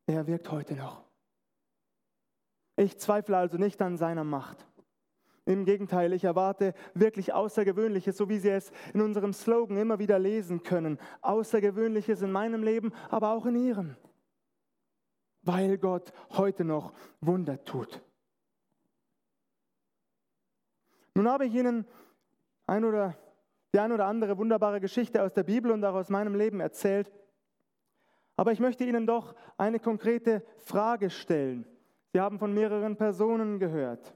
Er 0.06 0.26
wirkt 0.26 0.50
heute 0.50 0.74
noch. 0.74 1.05
Ich 2.76 2.98
zweifle 2.98 3.36
also 3.36 3.56
nicht 3.56 3.80
an 3.80 3.96
seiner 3.96 4.24
Macht. 4.24 4.66
Im 5.46 5.64
Gegenteil, 5.64 6.12
ich 6.12 6.24
erwarte 6.24 6.74
wirklich 6.92 7.32
Außergewöhnliches, 7.32 8.16
so 8.16 8.28
wie 8.28 8.38
Sie 8.38 8.50
es 8.50 8.72
in 8.92 9.00
unserem 9.00 9.32
Slogan 9.32 9.76
immer 9.76 9.98
wieder 9.98 10.18
lesen 10.18 10.62
können. 10.62 10.98
Außergewöhnliches 11.22 12.20
in 12.22 12.32
meinem 12.32 12.64
Leben, 12.64 12.92
aber 13.10 13.30
auch 13.30 13.46
in 13.46 13.54
Ihrem. 13.54 13.96
Weil 15.42 15.78
Gott 15.78 16.12
heute 16.30 16.64
noch 16.64 16.92
Wunder 17.20 17.64
tut. 17.64 18.02
Nun 21.14 21.28
habe 21.28 21.46
ich 21.46 21.54
Ihnen 21.54 21.86
ein 22.66 22.84
oder, 22.84 23.16
die 23.72 23.78
ein 23.78 23.92
oder 23.92 24.06
andere 24.06 24.36
wunderbare 24.36 24.80
Geschichte 24.80 25.22
aus 25.22 25.32
der 25.32 25.44
Bibel 25.44 25.70
und 25.70 25.84
auch 25.84 25.94
aus 25.94 26.10
meinem 26.10 26.34
Leben 26.34 26.58
erzählt. 26.58 27.12
Aber 28.34 28.50
ich 28.50 28.58
möchte 28.58 28.84
Ihnen 28.84 29.06
doch 29.06 29.36
eine 29.56 29.78
konkrete 29.78 30.44
Frage 30.58 31.08
stellen. 31.08 31.64
Sie 32.16 32.20
haben 32.22 32.38
von 32.38 32.54
mehreren 32.54 32.96
Personen 32.96 33.58
gehört. 33.58 34.14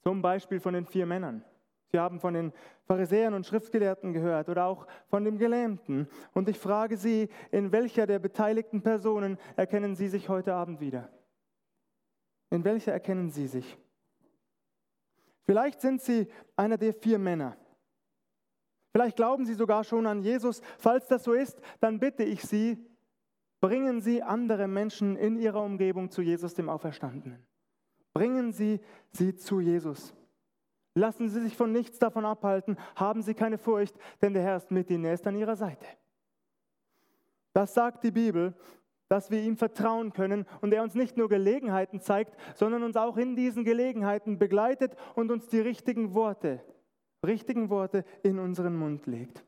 Zum 0.00 0.20
Beispiel 0.20 0.58
von 0.58 0.74
den 0.74 0.86
vier 0.86 1.06
Männern. 1.06 1.44
Sie 1.92 2.00
haben 2.00 2.18
von 2.18 2.34
den 2.34 2.52
Pharisäern 2.82 3.34
und 3.34 3.46
Schriftgelehrten 3.46 4.12
gehört 4.12 4.48
oder 4.48 4.64
auch 4.64 4.88
von 5.06 5.24
dem 5.24 5.38
Gelähmten. 5.38 6.08
Und 6.34 6.48
ich 6.48 6.58
frage 6.58 6.96
Sie, 6.96 7.28
in 7.52 7.70
welcher 7.70 8.08
der 8.08 8.18
beteiligten 8.18 8.82
Personen 8.82 9.38
erkennen 9.54 9.94
Sie 9.94 10.08
sich 10.08 10.28
heute 10.28 10.52
Abend 10.52 10.80
wieder? 10.80 11.08
In 12.50 12.64
welcher 12.64 12.90
erkennen 12.90 13.30
Sie 13.30 13.46
sich? 13.46 13.78
Vielleicht 15.44 15.80
sind 15.80 16.02
Sie 16.02 16.26
einer 16.56 16.76
der 16.76 16.92
vier 16.92 17.20
Männer. 17.20 17.56
Vielleicht 18.90 19.14
glauben 19.14 19.46
Sie 19.46 19.54
sogar 19.54 19.84
schon 19.84 20.08
an 20.08 20.24
Jesus. 20.24 20.60
Falls 20.76 21.06
das 21.06 21.22
so 21.22 21.34
ist, 21.34 21.60
dann 21.78 22.00
bitte 22.00 22.24
ich 22.24 22.42
Sie, 22.42 22.84
Bringen 23.60 24.00
Sie 24.00 24.22
andere 24.22 24.68
Menschen 24.68 25.16
in 25.16 25.38
Ihrer 25.38 25.62
Umgebung 25.62 26.10
zu 26.10 26.22
Jesus, 26.22 26.54
dem 26.54 26.68
Auferstandenen. 26.68 27.44
Bringen 28.12 28.52
Sie 28.52 28.80
sie 29.12 29.34
zu 29.36 29.60
Jesus. 29.60 30.14
Lassen 30.94 31.28
Sie 31.28 31.40
sich 31.40 31.56
von 31.56 31.72
nichts 31.72 31.98
davon 31.98 32.24
abhalten. 32.24 32.76
Haben 32.96 33.22
Sie 33.22 33.34
keine 33.34 33.58
Furcht, 33.58 33.94
denn 34.22 34.34
der 34.34 34.42
Herr 34.42 34.56
ist 34.56 34.70
mit 34.70 34.90
Ihnen. 34.90 35.04
Er 35.04 35.14
ist 35.14 35.26
an 35.26 35.36
Ihrer 35.36 35.56
Seite. 35.56 35.86
Das 37.52 37.74
sagt 37.74 38.04
die 38.04 38.10
Bibel, 38.10 38.54
dass 39.08 39.30
wir 39.30 39.40
ihm 39.42 39.56
vertrauen 39.56 40.12
können 40.12 40.46
und 40.60 40.72
er 40.72 40.82
uns 40.82 40.94
nicht 40.94 41.16
nur 41.16 41.28
Gelegenheiten 41.28 42.00
zeigt, 42.00 42.36
sondern 42.54 42.82
uns 42.82 42.96
auch 42.96 43.16
in 43.16 43.36
diesen 43.36 43.64
Gelegenheiten 43.64 44.38
begleitet 44.38 44.94
und 45.14 45.30
uns 45.30 45.48
die 45.48 45.60
richtigen 45.60 46.14
Worte, 46.14 46.62
richtigen 47.26 47.70
Worte 47.70 48.04
in 48.22 48.38
unseren 48.38 48.76
Mund 48.76 49.06
legt. 49.06 49.44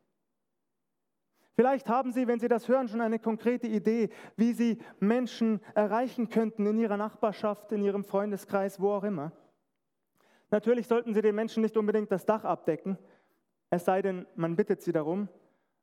Vielleicht 1.61 1.91
haben 1.91 2.11
Sie, 2.11 2.27
wenn 2.27 2.41
Sie 2.41 2.49
das 2.49 2.69
hören, 2.69 2.89
schon 2.89 3.03
eine 3.03 3.19
konkrete 3.19 3.67
Idee, 3.67 4.09
wie 4.35 4.55
Sie 4.55 4.79
Menschen 4.99 5.61
erreichen 5.75 6.31
könnten 6.31 6.65
in 6.65 6.79
Ihrer 6.79 6.97
Nachbarschaft, 6.97 7.71
in 7.73 7.83
Ihrem 7.83 8.03
Freundeskreis, 8.03 8.81
wo 8.81 8.93
auch 8.93 9.05
immer. 9.05 9.31
Natürlich 10.51 10.87
sollten 10.87 11.13
Sie 11.13 11.21
den 11.21 11.35
Menschen 11.35 11.63
nicht 11.63 11.77
unbedingt 11.77 12.11
das 12.11 12.25
Dach 12.25 12.45
abdecken, 12.45 12.97
es 13.69 13.85
sei 13.85 14.01
denn, 14.01 14.25
man 14.37 14.57
bittet 14.57 14.81
Sie 14.81 14.93
darum. 14.93 15.29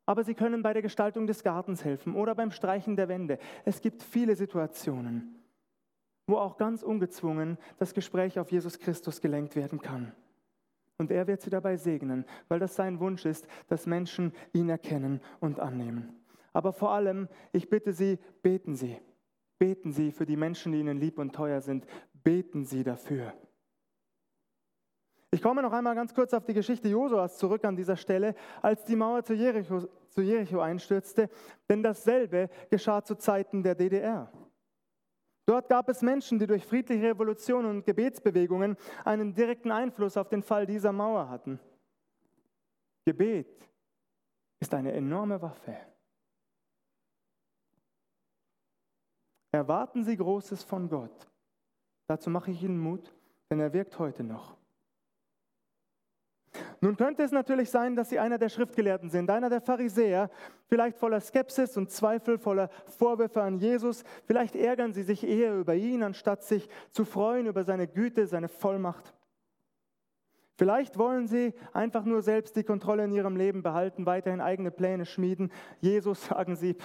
Aber 0.04 0.24
Sie 0.24 0.34
können 0.34 0.64
bei 0.64 0.72
der 0.72 0.82
Gestaltung 0.82 1.28
des 1.28 1.44
Gartens 1.44 1.84
helfen 1.84 2.16
oder 2.16 2.34
beim 2.34 2.50
Streichen 2.50 2.96
der 2.96 3.06
Wände. 3.06 3.38
Es 3.64 3.80
gibt 3.80 4.02
viele 4.02 4.34
Situationen, 4.34 5.44
wo 6.26 6.38
auch 6.38 6.56
ganz 6.56 6.82
ungezwungen 6.82 7.56
das 7.78 7.94
Gespräch 7.94 8.40
auf 8.40 8.50
Jesus 8.50 8.80
Christus 8.80 9.20
gelenkt 9.20 9.54
werden 9.54 9.80
kann. 9.80 10.12
Und 10.98 11.12
er 11.12 11.26
wird 11.28 11.40
sie 11.40 11.50
dabei 11.50 11.76
segnen, 11.76 12.24
weil 12.48 12.58
das 12.58 12.74
sein 12.74 12.98
Wunsch 12.98 13.24
ist, 13.24 13.46
dass 13.68 13.86
Menschen 13.86 14.32
ihn 14.52 14.68
erkennen 14.68 15.20
und 15.38 15.60
annehmen. 15.60 16.18
Aber 16.52 16.72
vor 16.72 16.90
allem, 16.90 17.28
ich 17.52 17.70
bitte 17.70 17.92
Sie, 17.92 18.18
beten 18.42 18.74
Sie. 18.74 18.98
Beten 19.58 19.92
Sie 19.92 20.10
für 20.10 20.26
die 20.26 20.36
Menschen, 20.36 20.72
die 20.72 20.80
Ihnen 20.80 20.98
lieb 20.98 21.18
und 21.18 21.32
teuer 21.32 21.60
sind. 21.60 21.86
Beten 22.24 22.64
Sie 22.64 22.82
dafür. 22.82 23.32
Ich 25.30 25.42
komme 25.42 25.62
noch 25.62 25.72
einmal 25.72 25.94
ganz 25.94 26.14
kurz 26.14 26.32
auf 26.32 26.44
die 26.44 26.54
Geschichte 26.54 26.88
Josuas 26.88 27.36
zurück 27.38 27.64
an 27.64 27.76
dieser 27.76 27.96
Stelle, 27.96 28.34
als 28.62 28.84
die 28.84 28.96
Mauer 28.96 29.22
zu 29.22 29.34
Jericho, 29.34 29.86
zu 30.08 30.22
Jericho 30.22 30.60
einstürzte, 30.60 31.28
denn 31.68 31.82
dasselbe 31.82 32.48
geschah 32.70 33.04
zu 33.04 33.14
Zeiten 33.14 33.62
der 33.62 33.74
DDR. 33.74 34.32
Dort 35.48 35.70
gab 35.70 35.88
es 35.88 36.02
Menschen, 36.02 36.38
die 36.38 36.46
durch 36.46 36.66
friedliche 36.66 37.04
Revolutionen 37.04 37.70
und 37.70 37.86
Gebetsbewegungen 37.86 38.76
einen 39.02 39.32
direkten 39.32 39.70
Einfluss 39.70 40.18
auf 40.18 40.28
den 40.28 40.42
Fall 40.42 40.66
dieser 40.66 40.92
Mauer 40.92 41.30
hatten. 41.30 41.58
Gebet 43.06 43.66
ist 44.60 44.74
eine 44.74 44.92
enorme 44.92 45.40
Waffe. 45.40 45.74
Erwarten 49.50 50.04
Sie 50.04 50.18
Großes 50.18 50.64
von 50.64 50.90
Gott. 50.90 51.26
Dazu 52.08 52.28
mache 52.28 52.50
ich 52.50 52.62
Ihnen 52.62 52.78
Mut, 52.78 53.10
denn 53.50 53.60
er 53.60 53.72
wirkt 53.72 53.98
heute 53.98 54.24
noch. 54.24 54.57
Nun 56.80 56.96
könnte 56.96 57.22
es 57.22 57.32
natürlich 57.32 57.70
sein, 57.70 57.96
dass 57.96 58.10
Sie 58.10 58.18
einer 58.18 58.38
der 58.38 58.48
Schriftgelehrten 58.48 59.10
sind, 59.10 59.30
einer 59.30 59.50
der 59.50 59.60
Pharisäer, 59.60 60.30
vielleicht 60.66 60.98
voller 60.98 61.20
Skepsis 61.20 61.76
und 61.76 61.90
Zweifel, 61.90 62.38
voller 62.38 62.68
Vorwürfe 62.86 63.42
an 63.42 63.58
Jesus. 63.58 64.04
Vielleicht 64.26 64.56
ärgern 64.56 64.92
Sie 64.92 65.02
sich 65.02 65.24
eher 65.24 65.56
über 65.56 65.74
ihn, 65.74 66.02
anstatt 66.02 66.42
sich 66.42 66.68
zu 66.90 67.04
freuen 67.04 67.46
über 67.46 67.64
seine 67.64 67.88
Güte, 67.88 68.26
seine 68.26 68.48
Vollmacht. 68.48 69.14
Vielleicht 70.58 70.98
wollen 70.98 71.28
Sie 71.28 71.54
einfach 71.72 72.04
nur 72.04 72.20
selbst 72.20 72.56
die 72.56 72.64
Kontrolle 72.64 73.04
in 73.04 73.12
Ihrem 73.12 73.36
Leben 73.36 73.62
behalten, 73.62 74.06
weiterhin 74.06 74.40
eigene 74.40 74.72
Pläne 74.72 75.06
schmieden. 75.06 75.52
Jesus, 75.80 76.26
sagen 76.26 76.56
Sie, 76.56 76.76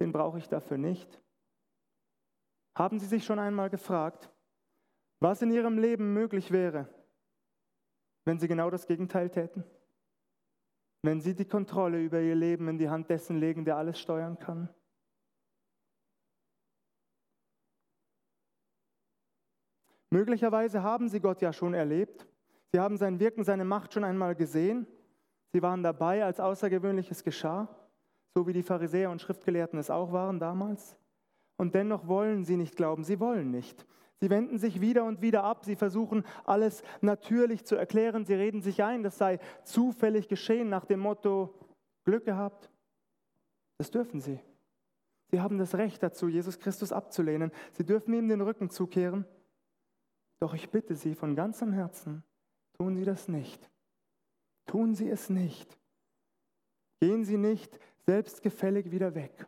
den 0.00 0.12
brauche 0.12 0.38
ich 0.38 0.48
dafür 0.48 0.78
nicht. 0.78 1.20
Haben 2.74 2.98
Sie 2.98 3.06
sich 3.06 3.24
schon 3.24 3.38
einmal 3.38 3.68
gefragt, 3.68 4.30
was 5.20 5.42
in 5.42 5.50
Ihrem 5.50 5.76
Leben 5.76 6.14
möglich 6.14 6.50
wäre, 6.50 6.88
wenn 8.30 8.38
Sie 8.38 8.46
genau 8.46 8.70
das 8.70 8.86
Gegenteil 8.86 9.28
täten? 9.28 9.64
Wenn 11.02 11.20
Sie 11.20 11.34
die 11.34 11.44
Kontrolle 11.44 12.00
über 12.00 12.20
Ihr 12.20 12.36
Leben 12.36 12.68
in 12.68 12.78
die 12.78 12.88
Hand 12.88 13.10
dessen 13.10 13.40
legen, 13.40 13.64
der 13.64 13.76
alles 13.76 13.98
steuern 13.98 14.38
kann? 14.38 14.68
Möglicherweise 20.10 20.84
haben 20.84 21.08
Sie 21.08 21.18
Gott 21.18 21.42
ja 21.42 21.52
schon 21.52 21.74
erlebt 21.74 22.30
Sie 22.72 22.78
haben 22.78 22.96
sein 22.96 23.18
Wirken, 23.18 23.42
seine 23.42 23.64
Macht 23.64 23.94
schon 23.94 24.04
einmal 24.04 24.36
gesehen. 24.36 24.86
Sie 25.52 25.60
waren 25.60 25.82
dabei, 25.82 26.24
als 26.24 26.38
Außergewöhnliches 26.38 27.24
geschah, 27.24 27.68
so 28.32 28.46
wie 28.46 28.52
die 28.52 28.62
Pharisäer 28.62 29.10
und 29.10 29.20
Schriftgelehrten 29.20 29.76
es 29.80 29.90
auch 29.90 30.12
waren 30.12 30.38
damals. 30.38 30.96
Und 31.56 31.74
dennoch 31.74 32.06
wollen 32.06 32.44
sie 32.44 32.56
nicht 32.56 32.76
glauben, 32.76 33.02
sie 33.02 33.18
wollen 33.18 33.50
nicht. 33.50 33.84
Sie 34.20 34.28
wenden 34.28 34.58
sich 34.58 34.80
wieder 34.80 35.04
und 35.04 35.22
wieder 35.22 35.44
ab, 35.44 35.64
sie 35.64 35.76
versuchen 35.76 36.24
alles 36.44 36.82
natürlich 37.00 37.64
zu 37.64 37.74
erklären, 37.76 38.26
sie 38.26 38.34
reden 38.34 38.60
sich 38.60 38.82
ein, 38.82 39.02
das 39.02 39.16
sei 39.16 39.38
zufällig 39.64 40.28
geschehen 40.28 40.68
nach 40.68 40.84
dem 40.84 41.00
Motto 41.00 41.54
Glück 42.04 42.26
gehabt. 42.26 42.70
Das 43.78 43.90
dürfen 43.90 44.20
sie. 44.20 44.38
Sie 45.30 45.40
haben 45.40 45.58
das 45.58 45.74
Recht 45.74 46.02
dazu, 46.02 46.28
Jesus 46.28 46.58
Christus 46.58 46.92
abzulehnen. 46.92 47.50
Sie 47.72 47.86
dürfen 47.86 48.12
ihm 48.12 48.28
den 48.28 48.40
Rücken 48.40 48.68
zukehren. 48.68 49.24
Doch 50.40 50.54
ich 50.54 50.70
bitte 50.70 50.96
Sie 50.96 51.14
von 51.14 51.36
ganzem 51.36 51.72
Herzen, 51.72 52.24
Tun 52.80 52.96
Sie 52.96 53.04
das 53.04 53.28
nicht. 53.28 53.70
Tun 54.66 54.94
Sie 54.94 55.10
es 55.10 55.28
nicht. 55.28 55.78
Gehen 56.98 57.24
Sie 57.24 57.36
nicht 57.36 57.78
selbstgefällig 58.06 58.90
wieder 58.90 59.14
weg. 59.14 59.46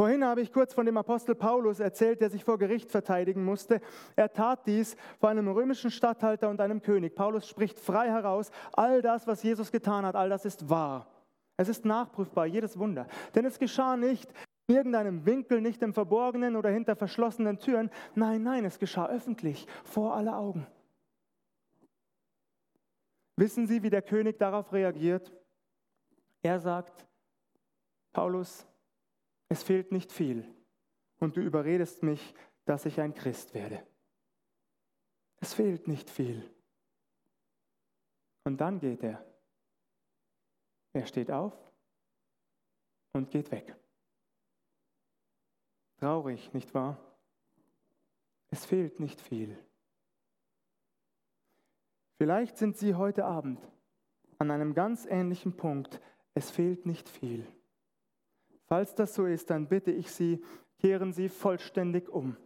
Vorhin 0.00 0.24
habe 0.24 0.40
ich 0.40 0.50
kurz 0.50 0.72
von 0.72 0.86
dem 0.86 0.96
Apostel 0.96 1.34
Paulus 1.34 1.78
erzählt, 1.78 2.22
der 2.22 2.30
sich 2.30 2.42
vor 2.42 2.56
Gericht 2.56 2.90
verteidigen 2.90 3.44
musste. 3.44 3.82
Er 4.16 4.32
tat 4.32 4.66
dies 4.66 4.96
vor 5.18 5.28
einem 5.28 5.46
römischen 5.46 5.90
Statthalter 5.90 6.48
und 6.48 6.58
einem 6.62 6.80
König. 6.80 7.14
Paulus 7.14 7.46
spricht 7.46 7.78
frei 7.78 8.08
heraus, 8.08 8.50
all 8.72 9.02
das, 9.02 9.26
was 9.26 9.42
Jesus 9.42 9.70
getan 9.70 10.06
hat, 10.06 10.16
all 10.16 10.30
das 10.30 10.46
ist 10.46 10.70
wahr. 10.70 11.06
Es 11.58 11.68
ist 11.68 11.84
nachprüfbar, 11.84 12.46
jedes 12.46 12.78
Wunder. 12.78 13.08
Denn 13.34 13.44
es 13.44 13.58
geschah 13.58 13.98
nicht 13.98 14.32
in 14.68 14.76
irgendeinem 14.76 15.26
Winkel, 15.26 15.60
nicht 15.60 15.82
im 15.82 15.92
Verborgenen 15.92 16.56
oder 16.56 16.70
hinter 16.70 16.96
verschlossenen 16.96 17.58
Türen. 17.58 17.90
Nein, 18.14 18.42
nein, 18.42 18.64
es 18.64 18.78
geschah 18.78 19.06
öffentlich, 19.10 19.66
vor 19.84 20.16
aller 20.16 20.38
Augen. 20.38 20.66
Wissen 23.36 23.66
Sie, 23.66 23.82
wie 23.82 23.90
der 23.90 24.00
König 24.00 24.38
darauf 24.38 24.72
reagiert? 24.72 25.30
Er 26.40 26.58
sagt, 26.58 27.06
Paulus, 28.14 28.66
es 29.50 29.64
fehlt 29.64 29.90
nicht 29.90 30.12
viel 30.12 30.46
und 31.18 31.36
du 31.36 31.42
überredest 31.42 32.04
mich, 32.04 32.34
dass 32.64 32.86
ich 32.86 33.00
ein 33.00 33.14
Christ 33.14 33.52
werde. 33.52 33.84
Es 35.40 35.52
fehlt 35.52 35.88
nicht 35.88 36.08
viel. 36.08 36.48
Und 38.44 38.60
dann 38.60 38.78
geht 38.78 39.02
er. 39.02 39.26
Er 40.92 41.04
steht 41.04 41.32
auf 41.32 41.52
und 43.12 43.30
geht 43.30 43.50
weg. 43.50 43.76
Traurig, 45.98 46.52
nicht 46.54 46.72
wahr? 46.72 46.96
Es 48.50 48.64
fehlt 48.64 49.00
nicht 49.00 49.20
viel. 49.20 49.58
Vielleicht 52.18 52.56
sind 52.56 52.76
Sie 52.76 52.94
heute 52.94 53.24
Abend 53.24 53.60
an 54.38 54.52
einem 54.52 54.74
ganz 54.74 55.06
ähnlichen 55.06 55.56
Punkt. 55.56 56.00
Es 56.34 56.52
fehlt 56.52 56.86
nicht 56.86 57.08
viel. 57.08 57.46
Falls 58.70 58.94
das 58.94 59.14
so 59.16 59.26
ist, 59.26 59.50
dann 59.50 59.66
bitte 59.66 59.90
ich 59.90 60.12
Sie, 60.12 60.40
kehren 60.78 61.12
Sie 61.12 61.28
vollständig 61.28 62.08
um. 62.08 62.36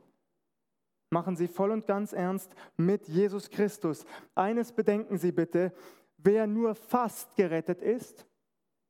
Machen 1.11 1.37
Sie 1.37 1.47
voll 1.47 1.71
und 1.71 1.87
ganz 1.87 2.15
ernst 2.15 2.57
mit 2.79 3.07
Jesus 3.09 3.51
Christus. 3.51 4.07
Eines 4.35 4.73
bedenken 4.73 5.19
Sie 5.19 5.33
bitte, 5.33 5.75
wer 6.17 6.47
nur 6.47 6.75
fast 6.75 7.37
gerettet 7.37 7.83
ist, 7.83 8.25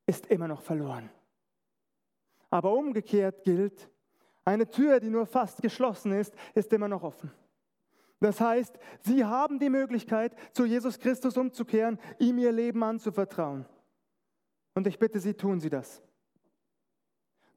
ist 0.07 0.27
immer 0.27 0.47
noch 0.47 0.63
verloren. 0.63 1.11
Aber 2.51 2.73
umgekehrt 2.73 3.43
gilt, 3.43 3.91
eine 4.45 4.71
Tür, 4.71 5.01
die 5.01 5.11
nur 5.11 5.27
fast 5.27 5.61
geschlossen 5.61 6.13
ist, 6.13 6.33
ist 6.55 6.73
immer 6.73 6.87
noch 6.87 7.03
offen. 7.03 7.33
Das 8.21 8.41
heißt, 8.41 8.79
sie 9.01 9.25
haben 9.25 9.59
die 9.59 9.71
Möglichkeit, 9.71 10.37
zu 10.53 10.67
Jesus 10.67 11.01
Christus 11.01 11.37
umzukehren, 11.37 11.99
ihm 12.21 12.39
ihr 12.39 12.53
Leben 12.53 12.85
anzuvertrauen. 12.85 13.67
Und 14.75 14.87
ich 14.87 15.01
bitte 15.01 15.19
Sie, 15.19 15.35
tun 15.35 15.59
Sie 15.59 15.69
das. 15.69 16.01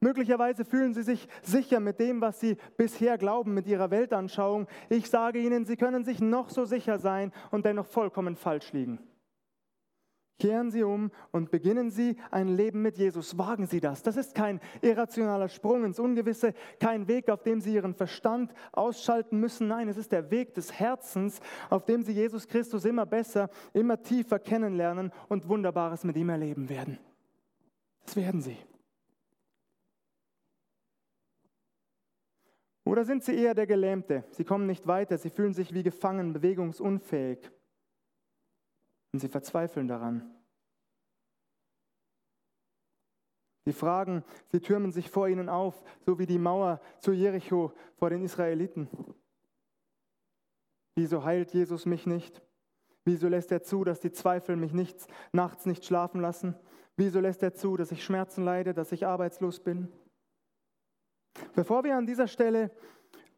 Möglicherweise 0.00 0.64
fühlen 0.64 0.94
Sie 0.94 1.02
sich 1.02 1.28
sicher 1.42 1.80
mit 1.80 1.98
dem, 1.98 2.20
was 2.20 2.38
Sie 2.38 2.56
bisher 2.76 3.18
glauben, 3.18 3.54
mit 3.54 3.66
Ihrer 3.66 3.90
Weltanschauung. 3.90 4.68
Ich 4.88 5.10
sage 5.10 5.40
Ihnen, 5.40 5.64
Sie 5.66 5.76
können 5.76 6.04
sich 6.04 6.20
noch 6.20 6.50
so 6.50 6.64
sicher 6.64 6.98
sein 6.98 7.32
und 7.50 7.66
dennoch 7.66 7.86
vollkommen 7.86 8.36
falsch 8.36 8.72
liegen. 8.72 9.00
Kehren 10.38 10.70
Sie 10.70 10.84
um 10.84 11.10
und 11.32 11.50
beginnen 11.50 11.90
Sie 11.90 12.16
ein 12.30 12.46
Leben 12.46 12.80
mit 12.80 12.96
Jesus. 12.96 13.36
Wagen 13.38 13.66
Sie 13.66 13.80
das. 13.80 14.04
Das 14.04 14.16
ist 14.16 14.36
kein 14.36 14.60
irrationaler 14.82 15.48
Sprung 15.48 15.84
ins 15.84 15.98
Ungewisse, 15.98 16.54
kein 16.78 17.08
Weg, 17.08 17.28
auf 17.28 17.42
dem 17.42 17.60
Sie 17.60 17.74
Ihren 17.74 17.94
Verstand 17.94 18.54
ausschalten 18.70 19.40
müssen. 19.40 19.66
Nein, 19.66 19.88
es 19.88 19.96
ist 19.96 20.12
der 20.12 20.30
Weg 20.30 20.54
des 20.54 20.72
Herzens, 20.72 21.40
auf 21.70 21.86
dem 21.86 22.04
Sie 22.04 22.12
Jesus 22.12 22.46
Christus 22.46 22.84
immer 22.84 23.04
besser, 23.04 23.50
immer 23.72 24.00
tiefer 24.00 24.38
kennenlernen 24.38 25.12
und 25.28 25.48
Wunderbares 25.48 26.04
mit 26.04 26.16
ihm 26.16 26.28
erleben 26.28 26.68
werden. 26.68 27.00
Das 28.04 28.14
werden 28.14 28.40
Sie. 28.40 28.58
Oder 32.88 33.04
sind 33.04 33.22
Sie 33.22 33.36
eher 33.36 33.54
der 33.54 33.66
Gelähmte? 33.66 34.24
Sie 34.30 34.44
kommen 34.44 34.66
nicht 34.66 34.86
weiter, 34.86 35.18
Sie 35.18 35.28
fühlen 35.28 35.52
sich 35.52 35.74
wie 35.74 35.82
gefangen, 35.82 36.32
bewegungsunfähig. 36.32 37.38
Und 39.12 39.18
sie 39.18 39.28
verzweifeln 39.28 39.88
daran. 39.88 40.34
Die 43.66 43.74
Fragen, 43.74 44.24
sie 44.50 44.60
türmen 44.60 44.90
sich 44.90 45.10
vor 45.10 45.28
ihnen 45.28 45.50
auf, 45.50 45.84
so 46.00 46.18
wie 46.18 46.24
die 46.24 46.38
Mauer 46.38 46.80
zu 46.98 47.12
Jericho 47.12 47.74
vor 47.96 48.08
den 48.08 48.22
Israeliten. 48.22 48.88
Wieso 50.96 51.24
heilt 51.24 51.52
Jesus 51.52 51.84
mich 51.84 52.06
nicht? 52.06 52.40
Wieso 53.04 53.28
lässt 53.28 53.52
er 53.52 53.62
zu, 53.62 53.84
dass 53.84 54.00
die 54.00 54.12
Zweifel 54.12 54.56
mich 54.56 54.72
nichts, 54.72 55.08
nachts 55.32 55.66
nicht 55.66 55.84
schlafen 55.84 56.22
lassen? 56.22 56.54
Wieso 56.96 57.20
lässt 57.20 57.42
er 57.42 57.52
zu, 57.52 57.76
dass 57.76 57.92
ich 57.92 58.02
Schmerzen 58.02 58.44
leide, 58.44 58.72
dass 58.72 58.92
ich 58.92 59.06
arbeitslos 59.06 59.60
bin? 59.60 59.92
Bevor 61.54 61.84
wir 61.84 61.96
an 61.96 62.06
dieser 62.06 62.26
Stelle 62.26 62.70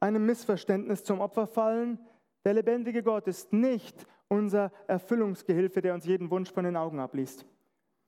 einem 0.01 0.25
Missverständnis 0.27 1.05
zum 1.05 1.21
Opfer 1.21 1.47
fallen, 1.47 1.99
der 2.45 2.55
lebendige 2.55 3.03
Gott 3.03 3.27
ist 3.27 3.53
nicht 3.53 4.07
unser 4.29 4.73
Erfüllungsgehilfe, 4.87 5.83
der 5.83 5.95
uns 5.95 6.07
jeden 6.07 6.31
Wunsch 6.31 6.51
von 6.53 6.65
den 6.65 6.77
Augen 6.77 7.01
abliest. 7.01 7.45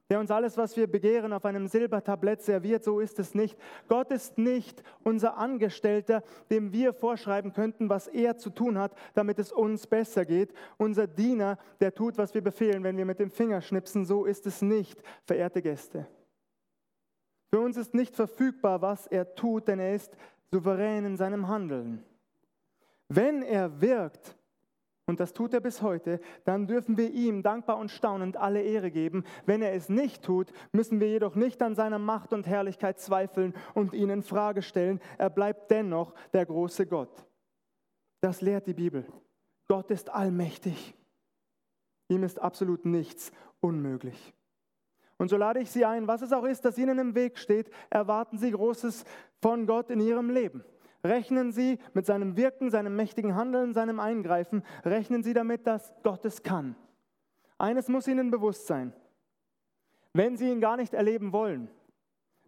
Der 0.08 0.20
uns 0.20 0.30
alles, 0.30 0.58
was 0.58 0.76
wir 0.76 0.86
begehren, 0.86 1.32
auf 1.32 1.44
einem 1.44 1.66
Silbertablett 1.66 2.42
serviert, 2.42 2.84
so 2.84 3.00
ist 3.00 3.18
es 3.18 3.34
nicht. 3.34 3.58
Gott 3.88 4.10
ist 4.10 4.36
nicht 4.36 4.82
unser 5.04 5.38
Angestellter, 5.38 6.22
dem 6.50 6.72
wir 6.72 6.92
vorschreiben 6.92 7.52
könnten, 7.52 7.88
was 7.88 8.08
er 8.08 8.36
zu 8.36 8.50
tun 8.50 8.78
hat, 8.78 8.94
damit 9.14 9.38
es 9.38 9.52
uns 9.52 9.86
besser 9.86 10.24
geht. 10.24 10.52
Unser 10.76 11.06
Diener, 11.06 11.58
der 11.80 11.94
tut, 11.94 12.18
was 12.18 12.34
wir 12.34 12.42
befehlen, 12.42 12.84
wenn 12.84 12.98
wir 12.98 13.06
mit 13.06 13.20
dem 13.20 13.30
Finger 13.30 13.62
schnipsen, 13.62 14.04
so 14.04 14.26
ist 14.26 14.46
es 14.46 14.60
nicht, 14.60 15.02
verehrte 15.24 15.62
Gäste. 15.62 16.06
Für 17.52 17.60
uns 17.60 17.76
ist 17.76 17.92
nicht 17.92 18.16
verfügbar, 18.16 18.80
was 18.80 19.06
er 19.06 19.34
tut, 19.34 19.68
denn 19.68 19.78
er 19.78 19.94
ist 19.94 20.16
souverän 20.50 21.04
in 21.04 21.16
seinem 21.18 21.48
Handeln. 21.48 22.02
Wenn 23.08 23.42
er 23.42 23.82
wirkt, 23.82 24.36
und 25.04 25.20
das 25.20 25.34
tut 25.34 25.52
er 25.52 25.60
bis 25.60 25.82
heute, 25.82 26.20
dann 26.44 26.66
dürfen 26.66 26.96
wir 26.96 27.10
ihm 27.10 27.42
dankbar 27.42 27.76
und 27.76 27.90
staunend 27.90 28.38
alle 28.38 28.62
Ehre 28.62 28.90
geben. 28.90 29.24
Wenn 29.44 29.60
er 29.60 29.74
es 29.74 29.90
nicht 29.90 30.22
tut, 30.22 30.50
müssen 30.72 30.98
wir 31.00 31.08
jedoch 31.08 31.34
nicht 31.34 31.60
an 31.60 31.74
seiner 31.74 31.98
Macht 31.98 32.32
und 32.32 32.46
Herrlichkeit 32.46 32.98
zweifeln 32.98 33.52
und 33.74 33.92
ihn 33.92 34.08
in 34.08 34.22
Frage 34.22 34.62
stellen. 34.62 35.00
Er 35.18 35.28
bleibt 35.28 35.70
dennoch 35.70 36.14
der 36.32 36.46
große 36.46 36.86
Gott. 36.86 37.26
Das 38.22 38.40
lehrt 38.40 38.66
die 38.66 38.74
Bibel. 38.74 39.04
Gott 39.68 39.90
ist 39.90 40.08
allmächtig. 40.08 40.94
Ihm 42.08 42.22
ist 42.22 42.40
absolut 42.40 42.86
nichts 42.86 43.30
unmöglich. 43.60 44.32
Und 45.22 45.28
so 45.28 45.36
lade 45.36 45.60
ich 45.60 45.70
Sie 45.70 45.84
ein, 45.84 46.08
was 46.08 46.20
es 46.20 46.32
auch 46.32 46.42
ist, 46.42 46.64
das 46.64 46.76
Ihnen 46.76 46.98
im 46.98 47.14
Weg 47.14 47.38
steht, 47.38 47.70
erwarten 47.90 48.38
Sie 48.38 48.50
Großes 48.50 49.04
von 49.40 49.68
Gott 49.68 49.88
in 49.88 50.00
Ihrem 50.00 50.30
Leben. 50.30 50.64
Rechnen 51.04 51.52
Sie 51.52 51.78
mit 51.94 52.06
seinem 52.06 52.36
Wirken, 52.36 52.72
seinem 52.72 52.96
mächtigen 52.96 53.36
Handeln, 53.36 53.72
seinem 53.72 54.00
Eingreifen, 54.00 54.64
rechnen 54.84 55.22
Sie 55.22 55.32
damit, 55.32 55.64
dass 55.64 55.94
Gott 56.02 56.24
es 56.24 56.42
kann. 56.42 56.74
Eines 57.56 57.86
muss 57.86 58.08
Ihnen 58.08 58.32
bewusst 58.32 58.66
sein. 58.66 58.92
Wenn 60.12 60.36
Sie 60.36 60.50
ihn 60.50 60.60
gar 60.60 60.76
nicht 60.76 60.92
erleben 60.92 61.32
wollen, 61.32 61.70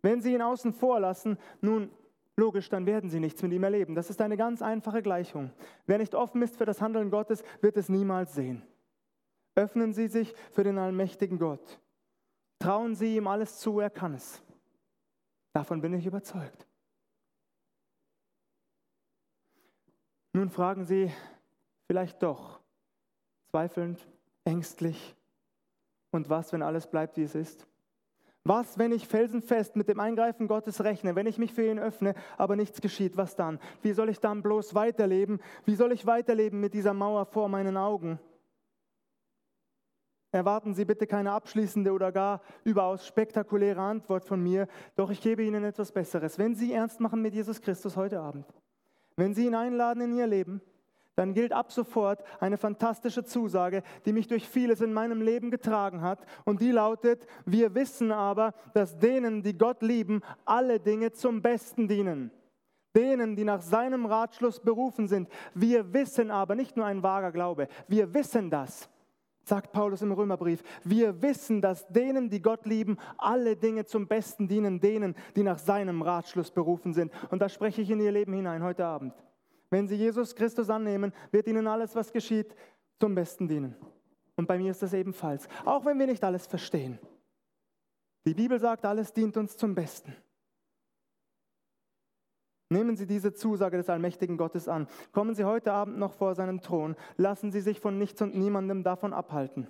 wenn 0.02 0.20
Sie 0.20 0.34
ihn 0.34 0.42
außen 0.42 0.72
vor 0.72 0.98
lassen, 0.98 1.38
nun, 1.60 1.92
Logisch, 2.36 2.68
dann 2.70 2.86
werden 2.86 3.08
sie 3.08 3.20
nichts 3.20 3.40
mit 3.44 3.52
ihm 3.52 3.62
erleben. 3.62 3.94
Das 3.94 4.10
ist 4.10 4.20
eine 4.20 4.36
ganz 4.36 4.60
einfache 4.60 5.02
Gleichung. 5.02 5.52
Wer 5.86 5.98
nicht 5.98 6.16
offen 6.16 6.42
ist 6.42 6.56
für 6.56 6.64
das 6.64 6.80
Handeln 6.80 7.12
Gottes, 7.12 7.44
wird 7.60 7.76
es 7.76 7.88
niemals 7.88 8.34
sehen. 8.34 8.64
Öffnen 9.54 9.92
Sie 9.92 10.08
sich 10.08 10.34
für 10.50 10.64
den 10.64 10.76
allmächtigen 10.76 11.38
Gott. 11.38 11.78
Trauen 12.58 12.94
Sie 12.94 13.16
ihm 13.16 13.26
alles 13.26 13.58
zu, 13.58 13.80
er 13.80 13.90
kann 13.90 14.14
es. 14.14 14.42
Davon 15.52 15.80
bin 15.80 15.94
ich 15.94 16.06
überzeugt. 16.06 16.66
Nun 20.32 20.50
fragen 20.50 20.84
Sie 20.84 21.12
vielleicht 21.86 22.22
doch, 22.22 22.60
zweifelnd, 23.50 24.06
ängstlich, 24.44 25.14
und 26.14 26.30
was, 26.30 26.52
wenn 26.52 26.62
alles 26.62 26.86
bleibt, 26.86 27.16
wie 27.16 27.24
es 27.24 27.34
ist? 27.34 27.66
Was, 28.44 28.78
wenn 28.78 28.92
ich 28.92 29.08
felsenfest 29.08 29.74
mit 29.74 29.88
dem 29.88 29.98
Eingreifen 29.98 30.48
Gottes 30.48 30.84
rechne, 30.84 31.16
wenn 31.16 31.26
ich 31.26 31.38
mich 31.38 31.52
für 31.52 31.66
ihn 31.66 31.78
öffne, 31.78 32.14
aber 32.36 32.56
nichts 32.56 32.80
geschieht, 32.80 33.16
was 33.16 33.36
dann? 33.36 33.58
Wie 33.82 33.92
soll 33.92 34.10
ich 34.10 34.20
dann 34.20 34.42
bloß 34.42 34.74
weiterleben? 34.74 35.40
Wie 35.64 35.74
soll 35.74 35.92
ich 35.92 36.06
weiterleben 36.06 36.60
mit 36.60 36.74
dieser 36.74 36.94
Mauer 36.94 37.26
vor 37.26 37.48
meinen 37.48 37.76
Augen? 37.76 38.20
Erwarten 40.34 40.74
Sie 40.74 40.84
bitte 40.84 41.06
keine 41.06 41.30
abschließende 41.30 41.92
oder 41.92 42.10
gar 42.10 42.40
überaus 42.64 43.06
spektakuläre 43.06 43.80
Antwort 43.80 44.24
von 44.24 44.42
mir, 44.42 44.66
doch 44.96 45.10
ich 45.10 45.20
gebe 45.20 45.44
Ihnen 45.44 45.62
etwas 45.62 45.92
Besseres. 45.92 46.38
Wenn 46.40 46.56
Sie 46.56 46.72
ernst 46.72 46.98
machen 46.98 47.22
mit 47.22 47.34
Jesus 47.34 47.60
Christus 47.60 47.96
heute 47.96 48.18
Abend, 48.18 48.44
wenn 49.14 49.32
Sie 49.32 49.46
ihn 49.46 49.54
einladen 49.54 50.02
in 50.02 50.12
Ihr 50.12 50.26
Leben, 50.26 50.60
dann 51.14 51.34
gilt 51.34 51.52
ab 51.52 51.70
sofort 51.70 52.24
eine 52.40 52.58
fantastische 52.58 53.22
Zusage, 53.22 53.84
die 54.06 54.12
mich 54.12 54.26
durch 54.26 54.48
vieles 54.48 54.80
in 54.80 54.92
meinem 54.92 55.22
Leben 55.22 55.52
getragen 55.52 56.02
hat. 56.02 56.26
Und 56.44 56.60
die 56.60 56.72
lautet, 56.72 57.28
wir 57.46 57.76
wissen 57.76 58.10
aber, 58.10 58.54
dass 58.72 58.98
denen, 58.98 59.44
die 59.44 59.56
Gott 59.56 59.82
lieben, 59.82 60.20
alle 60.44 60.80
Dinge 60.80 61.12
zum 61.12 61.42
Besten 61.42 61.86
dienen. 61.86 62.32
Denen, 62.96 63.36
die 63.36 63.44
nach 63.44 63.62
seinem 63.62 64.04
Ratschluss 64.04 64.58
berufen 64.58 65.06
sind. 65.06 65.28
Wir 65.54 65.92
wissen 65.92 66.32
aber, 66.32 66.56
nicht 66.56 66.76
nur 66.76 66.86
ein 66.86 67.04
vager 67.04 67.30
Glaube, 67.30 67.68
wir 67.86 68.12
wissen 68.12 68.50
das 68.50 68.88
sagt 69.44 69.72
Paulus 69.72 70.02
im 70.02 70.12
Römerbrief. 70.12 70.62
Wir 70.82 71.22
wissen, 71.22 71.60
dass 71.60 71.86
denen, 71.88 72.30
die 72.30 72.42
Gott 72.42 72.66
lieben, 72.66 72.96
alle 73.18 73.56
Dinge 73.56 73.84
zum 73.84 74.06
Besten 74.06 74.48
dienen, 74.48 74.80
denen, 74.80 75.14
die 75.36 75.42
nach 75.42 75.58
seinem 75.58 76.02
Ratschluss 76.02 76.50
berufen 76.50 76.94
sind. 76.94 77.12
Und 77.30 77.40
da 77.40 77.48
spreche 77.48 77.82
ich 77.82 77.90
in 77.90 78.00
ihr 78.00 78.12
Leben 78.12 78.32
hinein 78.32 78.62
heute 78.62 78.84
Abend. 78.84 79.14
Wenn 79.70 79.88
sie 79.88 79.96
Jesus 79.96 80.34
Christus 80.34 80.70
annehmen, 80.70 81.12
wird 81.30 81.46
ihnen 81.46 81.66
alles, 81.66 81.94
was 81.94 82.12
geschieht, 82.12 82.54
zum 82.98 83.14
Besten 83.14 83.48
dienen. 83.48 83.74
Und 84.36 84.46
bei 84.46 84.58
mir 84.58 84.70
ist 84.70 84.82
das 84.82 84.92
ebenfalls. 84.92 85.48
Auch 85.64 85.84
wenn 85.84 85.98
wir 85.98 86.06
nicht 86.06 86.24
alles 86.24 86.46
verstehen. 86.46 86.98
Die 88.24 88.34
Bibel 88.34 88.58
sagt, 88.58 88.84
alles 88.84 89.12
dient 89.12 89.36
uns 89.36 89.56
zum 89.56 89.74
Besten. 89.74 90.16
Nehmen 92.70 92.96
Sie 92.96 93.06
diese 93.06 93.32
Zusage 93.32 93.76
des 93.76 93.90
allmächtigen 93.90 94.36
Gottes 94.36 94.68
an. 94.68 94.88
Kommen 95.12 95.34
Sie 95.34 95.44
heute 95.44 95.72
Abend 95.72 95.98
noch 95.98 96.12
vor 96.12 96.34
seinen 96.34 96.60
Thron. 96.60 96.96
Lassen 97.16 97.52
Sie 97.52 97.60
sich 97.60 97.80
von 97.80 97.98
nichts 97.98 98.22
und 98.22 98.34
niemandem 98.34 98.82
davon 98.82 99.12
abhalten. 99.12 99.68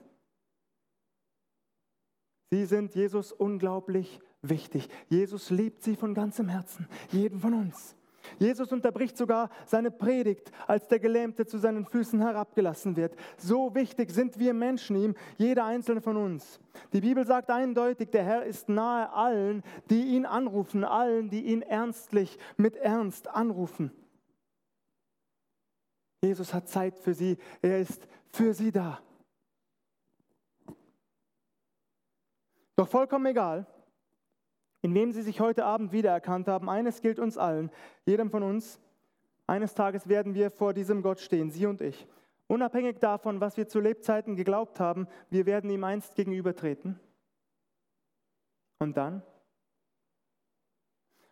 Sie 2.51 2.67
sind 2.67 2.95
Jesus 2.95 3.33
unglaublich 3.33 4.21
wichtig. 4.43 4.89
Jesus 5.09 5.51
liebt 5.51 5.83
Sie 5.83 5.97
von 5.97 6.15
ganzem 6.15 6.49
Herzen, 6.49 6.87
jeden 7.11 7.41
von 7.41 7.55
uns. 7.55 7.97
Jesus 8.39 8.73
unterbricht 8.73 9.17
sogar 9.17 9.51
seine 9.67 9.91
Predigt, 9.91 10.51
als 10.67 10.89
der 10.89 10.99
Gelähmte 10.99 11.47
zu 11.47 11.59
seinen 11.59 11.87
Füßen 11.87 12.21
herabgelassen 12.21 12.97
wird. 12.97 13.15
So 13.37 13.75
wichtig 13.75 14.11
sind 14.11 14.39
wir 14.39 14.55
Menschen 14.55 14.97
ihm, 14.97 15.15
jeder 15.37 15.65
einzelne 15.65 16.01
von 16.01 16.17
uns. 16.17 16.61
Die 16.93 17.01
Bibel 17.01 17.27
sagt 17.27 17.51
eindeutig, 17.51 18.11
der 18.11 18.25
Herr 18.25 18.45
ist 18.45 18.69
nahe 18.69 19.13
allen, 19.13 19.63
die 19.91 20.03
ihn 20.03 20.27
anrufen, 20.27 20.85
allen, 20.85 21.31
die 21.31 21.45
ihn 21.45 21.63
ernstlich, 21.63 22.39
mit 22.57 22.77
Ernst 22.77 23.29
anrufen. 23.29 23.91
Jesus 26.23 26.55
hat 26.55 26.69
Zeit 26.69 26.99
für 26.99 27.15
sie, 27.15 27.37
er 27.61 27.81
ist 27.81 28.09
für 28.33 28.55
sie 28.55 28.73
da. 28.73 29.01
Doch 32.77 32.89
vollkommen 32.89 33.27
egal, 33.27 33.67
in 34.85 34.95
wem 34.95 35.13
sie 35.13 35.23
sich 35.23 35.41
heute 35.41 35.65
Abend 35.65 35.93
wiedererkannt 35.93 36.47
haben. 36.47 36.69
Eines 36.69 37.01
gilt 37.01 37.19
uns 37.19 37.39
allen, 37.39 37.71
jedem 38.05 38.31
von 38.31 38.43
uns. 38.43 38.79
Eines 39.47 39.73
Tages 39.73 40.09
werden 40.11 40.35
wir 40.35 40.51
vor 40.51 40.75
diesem 40.75 41.01
Gott 41.01 41.21
stehen, 41.21 41.51
Sie 41.51 41.65
und 41.65 41.81
ich. 41.81 42.07
Unabhängig 42.49 42.99
davon, 42.99 43.41
was 43.41 43.57
wir 43.57 43.67
zu 43.67 43.81
Lebzeiten 43.81 44.37
geglaubt 44.37 44.81
haben, 44.81 45.09
wir 45.31 45.47
werden 45.47 45.71
ihm 45.71 45.85
einst 45.85 46.15
gegenübertreten. 46.17 47.01
Und 48.79 48.99
dann? 48.99 49.23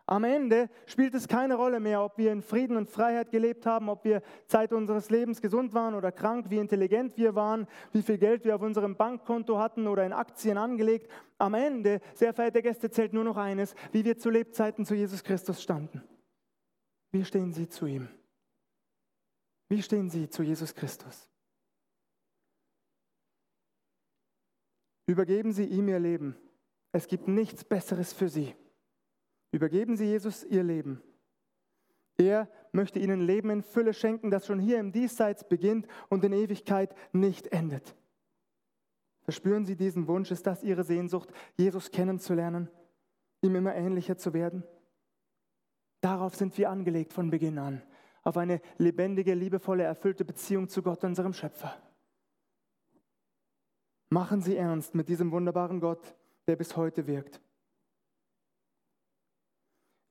Am 0.05 0.25
Ende 0.25 0.69
spielt 0.85 1.13
es 1.13 1.29
keine 1.29 1.55
Rolle 1.55 1.79
mehr, 1.79 2.03
ob 2.03 2.17
wir 2.17 2.33
in 2.33 2.41
Frieden 2.41 2.75
und 2.75 2.89
Freiheit 2.89 3.31
gelebt 3.31 3.65
haben, 3.65 3.87
ob 3.87 4.03
wir 4.03 4.21
Zeit 4.47 4.73
unseres 4.73 5.09
Lebens 5.09 5.41
gesund 5.41 5.73
waren 5.73 5.95
oder 5.95 6.11
krank, 6.11 6.49
wie 6.49 6.57
intelligent 6.57 7.15
wir 7.15 7.35
waren, 7.35 7.67
wie 7.93 8.01
viel 8.01 8.17
Geld 8.17 8.43
wir 8.43 8.55
auf 8.55 8.61
unserem 8.61 8.97
Bankkonto 8.97 9.57
hatten 9.57 9.87
oder 9.87 10.05
in 10.05 10.11
Aktien 10.11 10.57
angelegt. 10.57 11.09
Am 11.37 11.53
Ende, 11.53 12.01
sehr 12.15 12.33
verehrte 12.33 12.61
Gäste, 12.61 12.91
zählt 12.91 13.13
nur 13.13 13.23
noch 13.23 13.37
eines, 13.37 13.75
wie 13.93 14.03
wir 14.03 14.17
zu 14.17 14.29
Lebzeiten 14.29 14.85
zu 14.85 14.93
Jesus 14.93 15.23
Christus 15.23 15.63
standen. 15.63 16.03
Wie 17.11 17.23
stehen 17.23 17.53
Sie 17.53 17.69
zu 17.69 17.85
ihm? 17.85 18.09
Wie 19.69 19.81
stehen 19.81 20.09
Sie 20.09 20.27
zu 20.27 20.43
Jesus 20.43 20.75
Christus? 20.75 21.29
Übergeben 25.05 25.53
Sie 25.53 25.65
ihm 25.65 25.87
Ihr 25.87 25.99
Leben. 25.99 26.35
Es 26.91 27.07
gibt 27.07 27.29
nichts 27.29 27.63
Besseres 27.63 28.11
für 28.11 28.27
Sie. 28.27 28.53
Übergeben 29.53 29.95
Sie 29.95 30.05
Jesus 30.05 30.43
Ihr 30.43 30.63
Leben. 30.63 30.99
Er 32.17 32.49
möchte 32.71 32.97
Ihnen 32.97 33.21
Leben 33.21 33.51
in 33.51 33.61
Fülle 33.61 33.93
schenken, 33.93 34.31
das 34.31 34.47
schon 34.47 34.57
hier 34.57 34.79
im 34.79 34.91
Diesseits 34.91 35.47
beginnt 35.47 35.87
und 36.09 36.23
in 36.23 36.33
Ewigkeit 36.33 36.95
nicht 37.11 37.47
endet. 37.47 37.95
Verspüren 39.21 39.63
Sie 39.63 39.75
diesen 39.75 40.07
Wunsch? 40.07 40.31
Ist 40.31 40.47
das 40.47 40.63
Ihre 40.63 40.83
Sehnsucht, 40.83 41.31
Jesus 41.55 41.91
kennenzulernen, 41.91 42.67
ihm 43.41 43.55
immer 43.55 43.75
ähnlicher 43.75 44.17
zu 44.17 44.33
werden? 44.33 44.63
Darauf 46.01 46.33
sind 46.33 46.57
wir 46.57 46.71
angelegt 46.71 47.13
von 47.13 47.29
Beginn 47.29 47.59
an, 47.59 47.83
auf 48.23 48.37
eine 48.37 48.59
lebendige, 48.79 49.35
liebevolle, 49.35 49.83
erfüllte 49.83 50.25
Beziehung 50.25 50.67
zu 50.67 50.81
Gott, 50.81 51.03
unserem 51.03 51.31
Schöpfer. 51.31 51.77
Machen 54.09 54.41
Sie 54.41 54.57
ernst 54.57 54.95
mit 54.95 55.09
diesem 55.09 55.31
wunderbaren 55.31 55.79
Gott, 55.79 56.15
der 56.47 56.55
bis 56.55 56.75
heute 56.75 57.05
wirkt. 57.05 57.39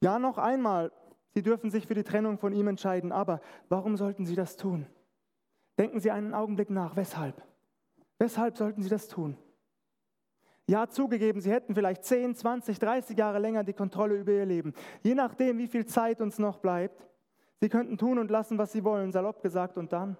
Ja, 0.03 0.19
noch 0.19 0.37
einmal, 0.37 0.91
Sie 1.33 1.43
dürfen 1.43 1.71
sich 1.71 1.87
für 1.87 1.95
die 1.95 2.03
Trennung 2.03 2.37
von 2.37 2.53
ihm 2.53 2.67
entscheiden, 2.67 3.13
aber 3.13 3.41
warum 3.69 3.97
sollten 3.97 4.27
Sie 4.27 4.35
das 4.35 4.57
tun? 4.57 4.87
Denken 5.79 6.01
Sie 6.01 6.11
einen 6.11 6.35
Augenblick 6.35 6.71
nach, 6.71 6.97
weshalb? 6.97 7.41
Weshalb 8.19 8.57
sollten 8.57 8.83
Sie 8.83 8.89
das 8.89 9.07
tun? 9.07 9.39
Ja, 10.67 10.89
zugegeben, 10.89 11.41
Sie 11.41 11.53
hätten 11.53 11.77
vielleicht 11.77 12.05
10, 12.05 12.35
20, 12.35 12.81
30 12.81 13.17
Jahre 13.17 13.39
länger 13.39 13.63
die 13.63 13.75
Kontrolle 13.75 14.17
über 14.17 14.33
Ihr 14.33 14.45
Leben. 14.45 14.75
Je 15.03 15.15
nachdem, 15.15 15.59
wie 15.59 15.69
viel 15.69 15.87
Zeit 15.87 16.21
uns 16.21 16.37
noch 16.37 16.59
bleibt. 16.59 17.07
Sie 17.61 17.69
könnten 17.69 17.97
tun 17.97 18.19
und 18.19 18.29
lassen, 18.29 18.59
was 18.59 18.73
Sie 18.73 18.83
wollen, 18.83 19.13
salopp 19.13 19.41
gesagt, 19.41 19.79
und 19.79 19.93
dann? 19.93 20.17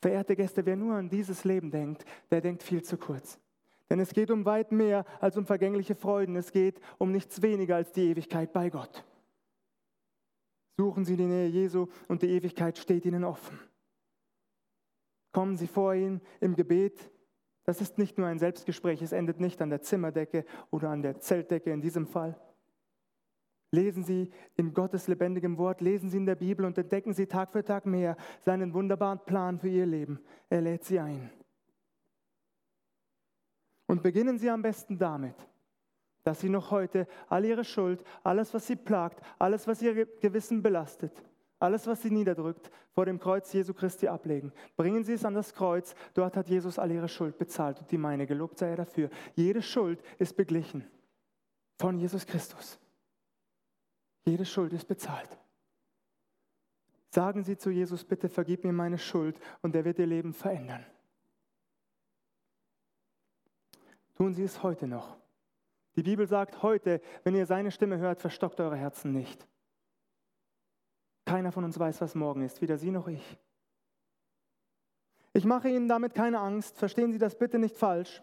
Verehrte 0.00 0.36
Gäste, 0.36 0.64
wer 0.64 0.76
nur 0.76 0.94
an 0.94 1.08
dieses 1.08 1.42
Leben 1.42 1.72
denkt, 1.72 2.04
der 2.30 2.40
denkt 2.40 2.62
viel 2.62 2.84
zu 2.84 2.96
kurz. 2.96 3.40
Denn 3.88 4.00
es 4.00 4.12
geht 4.12 4.30
um 4.30 4.44
weit 4.44 4.72
mehr 4.72 5.04
als 5.20 5.36
um 5.36 5.46
vergängliche 5.46 5.94
Freuden. 5.94 6.36
Es 6.36 6.52
geht 6.52 6.80
um 6.98 7.12
nichts 7.12 7.42
weniger 7.42 7.76
als 7.76 7.92
die 7.92 8.10
Ewigkeit 8.10 8.52
bei 8.52 8.68
Gott. 8.70 9.04
Suchen 10.76 11.04
Sie 11.04 11.16
die 11.16 11.26
Nähe 11.26 11.48
Jesu 11.48 11.86
und 12.08 12.22
die 12.22 12.30
Ewigkeit 12.30 12.78
steht 12.78 13.04
Ihnen 13.06 13.24
offen. 13.24 13.58
Kommen 15.32 15.56
Sie 15.56 15.66
vor 15.66 15.94
ihn 15.94 16.20
im 16.40 16.54
Gebet. 16.56 17.10
Das 17.64 17.80
ist 17.80 17.98
nicht 17.98 18.18
nur 18.18 18.26
ein 18.26 18.38
Selbstgespräch, 18.38 19.02
es 19.02 19.12
endet 19.12 19.40
nicht 19.40 19.60
an 19.60 19.70
der 19.70 19.82
Zimmerdecke 19.82 20.44
oder 20.70 20.90
an 20.90 21.02
der 21.02 21.18
Zeltdecke 21.18 21.72
in 21.72 21.80
diesem 21.80 22.06
Fall. 22.06 22.40
Lesen 23.72 24.04
Sie 24.04 24.30
in 24.54 24.72
Gottes 24.72 25.08
lebendigem 25.08 25.58
Wort, 25.58 25.80
lesen 25.80 26.08
Sie 26.08 26.18
in 26.18 26.26
der 26.26 26.36
Bibel 26.36 26.64
und 26.64 26.78
entdecken 26.78 27.12
Sie 27.12 27.26
Tag 27.26 27.52
für 27.52 27.64
Tag 27.64 27.84
mehr 27.84 28.16
seinen 28.40 28.72
wunderbaren 28.72 29.18
Plan 29.24 29.58
für 29.58 29.68
Ihr 29.68 29.86
Leben. 29.86 30.20
Er 30.48 30.60
lädt 30.60 30.84
Sie 30.84 31.00
ein. 31.00 31.30
Und 33.86 34.02
beginnen 34.02 34.38
Sie 34.38 34.50
am 34.50 34.62
besten 34.62 34.98
damit, 34.98 35.34
dass 36.24 36.40
Sie 36.40 36.48
noch 36.48 36.70
heute 36.70 37.06
all 37.28 37.44
Ihre 37.44 37.64
Schuld, 37.64 38.02
alles, 38.24 38.52
was 38.52 38.66
Sie 38.66 38.76
plagt, 38.76 39.20
alles, 39.38 39.66
was 39.68 39.80
Ihr 39.80 40.06
Gewissen 40.20 40.62
belastet, 40.62 41.12
alles, 41.58 41.86
was 41.86 42.02
Sie 42.02 42.10
niederdrückt, 42.10 42.70
vor 42.92 43.06
dem 43.06 43.20
Kreuz 43.20 43.52
Jesu 43.52 43.72
Christi 43.72 44.08
ablegen. 44.08 44.52
Bringen 44.76 45.04
Sie 45.04 45.12
es 45.12 45.24
an 45.24 45.34
das 45.34 45.54
Kreuz. 45.54 45.94
Dort 46.14 46.36
hat 46.36 46.48
Jesus 46.48 46.78
all 46.78 46.90
Ihre 46.90 47.08
Schuld 47.08 47.38
bezahlt 47.38 47.80
und 47.80 47.90
die 47.90 47.98
meine. 47.98 48.26
Gelobt 48.26 48.58
sei 48.58 48.70
er 48.70 48.76
dafür. 48.76 49.08
Jede 49.34 49.62
Schuld 49.62 50.02
ist 50.18 50.36
beglichen 50.36 50.84
von 51.78 51.98
Jesus 51.98 52.26
Christus. 52.26 52.78
Jede 54.24 54.44
Schuld 54.44 54.72
ist 54.72 54.88
bezahlt. 54.88 55.38
Sagen 57.10 57.44
Sie 57.44 57.56
zu 57.56 57.70
Jesus, 57.70 58.04
bitte 58.04 58.28
vergib 58.28 58.64
mir 58.64 58.72
meine 58.72 58.98
Schuld 58.98 59.40
und 59.62 59.74
er 59.76 59.84
wird 59.84 59.98
Ihr 59.98 60.06
Leben 60.06 60.32
verändern. 60.32 60.84
Tun 64.16 64.34
Sie 64.34 64.44
es 64.44 64.62
heute 64.62 64.86
noch. 64.86 65.16
Die 65.94 66.02
Bibel 66.02 66.26
sagt 66.26 66.62
heute, 66.62 67.00
wenn 67.24 67.34
ihr 67.34 67.46
seine 67.46 67.70
Stimme 67.70 67.98
hört, 67.98 68.20
verstockt 68.20 68.60
eure 68.60 68.76
Herzen 68.76 69.12
nicht. 69.12 69.46
Keiner 71.24 71.52
von 71.52 71.64
uns 71.64 71.78
weiß, 71.78 72.00
was 72.00 72.14
morgen 72.14 72.42
ist, 72.42 72.60
weder 72.62 72.78
Sie 72.78 72.90
noch 72.90 73.08
ich. 73.08 73.38
Ich 75.32 75.44
mache 75.44 75.68
Ihnen 75.68 75.88
damit 75.88 76.14
keine 76.14 76.38
Angst, 76.38 76.78
verstehen 76.78 77.12
Sie 77.12 77.18
das 77.18 77.36
bitte 77.36 77.58
nicht 77.58 77.76
falsch. 77.76 78.22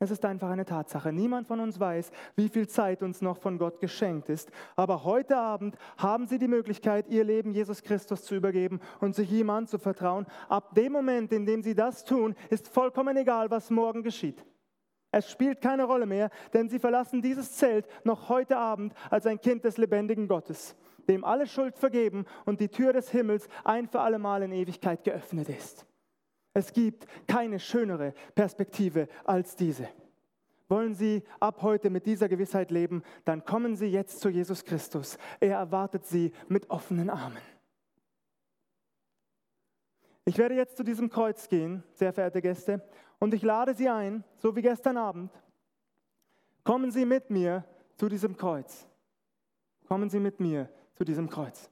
Es 0.00 0.12
ist 0.12 0.24
einfach 0.24 0.50
eine 0.50 0.64
Tatsache. 0.64 1.12
Niemand 1.12 1.48
von 1.48 1.58
uns 1.58 1.80
weiß, 1.80 2.12
wie 2.36 2.48
viel 2.48 2.68
Zeit 2.68 3.02
uns 3.02 3.20
noch 3.20 3.38
von 3.38 3.58
Gott 3.58 3.80
geschenkt 3.80 4.28
ist. 4.28 4.52
Aber 4.76 5.02
heute 5.02 5.36
Abend 5.36 5.76
haben 5.96 6.28
Sie 6.28 6.38
die 6.38 6.46
Möglichkeit, 6.46 7.08
Ihr 7.08 7.24
Leben 7.24 7.52
Jesus 7.52 7.82
Christus 7.82 8.22
zu 8.22 8.36
übergeben 8.36 8.80
und 9.00 9.16
sich 9.16 9.32
ihm 9.32 9.50
anzuvertrauen. 9.50 10.26
Ab 10.48 10.76
dem 10.76 10.92
Moment, 10.92 11.32
in 11.32 11.46
dem 11.46 11.64
Sie 11.64 11.74
das 11.74 12.04
tun, 12.04 12.36
ist 12.48 12.68
vollkommen 12.68 13.16
egal, 13.16 13.50
was 13.50 13.70
morgen 13.70 14.04
geschieht. 14.04 14.44
Es 15.10 15.30
spielt 15.30 15.60
keine 15.60 15.84
Rolle 15.84 16.06
mehr, 16.06 16.30
denn 16.52 16.68
Sie 16.68 16.78
verlassen 16.78 17.22
dieses 17.22 17.52
Zelt 17.56 17.86
noch 18.04 18.28
heute 18.28 18.56
Abend 18.58 18.92
als 19.10 19.26
ein 19.26 19.40
Kind 19.40 19.64
des 19.64 19.78
lebendigen 19.78 20.28
Gottes, 20.28 20.76
dem 21.08 21.24
alle 21.24 21.46
Schuld 21.46 21.78
vergeben 21.78 22.26
und 22.44 22.60
die 22.60 22.68
Tür 22.68 22.92
des 22.92 23.10
Himmels 23.10 23.48
ein 23.64 23.88
für 23.88 24.00
allemal 24.00 24.42
in 24.42 24.52
Ewigkeit 24.52 25.04
geöffnet 25.04 25.48
ist. 25.48 25.86
Es 26.52 26.72
gibt 26.72 27.06
keine 27.26 27.58
schönere 27.58 28.12
Perspektive 28.34 29.08
als 29.24 29.56
diese. 29.56 29.88
Wollen 30.68 30.94
Sie 30.94 31.22
ab 31.40 31.62
heute 31.62 31.88
mit 31.88 32.04
dieser 32.04 32.28
Gewissheit 32.28 32.70
leben, 32.70 33.02
dann 33.24 33.44
kommen 33.44 33.76
Sie 33.76 33.86
jetzt 33.86 34.20
zu 34.20 34.28
Jesus 34.28 34.64
Christus. 34.64 35.16
Er 35.40 35.56
erwartet 35.56 36.04
Sie 36.04 36.32
mit 36.48 36.68
offenen 36.68 37.08
Armen. 37.08 37.38
Ich 40.26 40.36
werde 40.36 40.54
jetzt 40.56 40.76
zu 40.76 40.82
diesem 40.82 41.08
Kreuz 41.08 41.48
gehen, 41.48 41.82
sehr 41.94 42.12
verehrte 42.12 42.42
Gäste, 42.42 42.86
und 43.18 43.34
ich 43.34 43.42
lade 43.42 43.74
Sie 43.74 43.88
ein, 43.88 44.24
so 44.36 44.54
wie 44.54 44.62
gestern 44.62 44.96
Abend. 44.96 45.30
Kommen 46.64 46.90
Sie 46.90 47.04
mit 47.04 47.30
mir 47.30 47.64
zu 47.96 48.08
diesem 48.08 48.36
Kreuz. 48.36 48.86
Kommen 49.86 50.10
Sie 50.10 50.20
mit 50.20 50.38
mir 50.40 50.68
zu 50.94 51.04
diesem 51.04 51.28
Kreuz. 51.28 51.70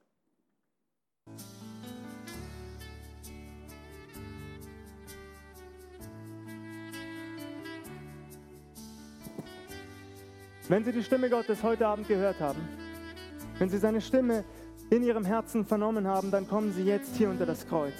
Wenn 10.68 10.82
Sie 10.82 10.92
die 10.92 11.04
Stimme 11.04 11.30
Gottes 11.30 11.62
heute 11.62 11.86
Abend 11.86 12.08
gehört 12.08 12.40
haben, 12.40 12.60
wenn 13.58 13.68
Sie 13.68 13.78
seine 13.78 14.00
Stimme 14.00 14.44
in 14.90 15.04
Ihrem 15.04 15.24
Herzen 15.24 15.64
vernommen 15.64 16.08
haben, 16.08 16.30
dann 16.30 16.48
kommen 16.48 16.72
Sie 16.72 16.82
jetzt 16.82 17.14
hier 17.16 17.30
unter 17.30 17.46
das 17.46 17.68
Kreuz. 17.68 17.94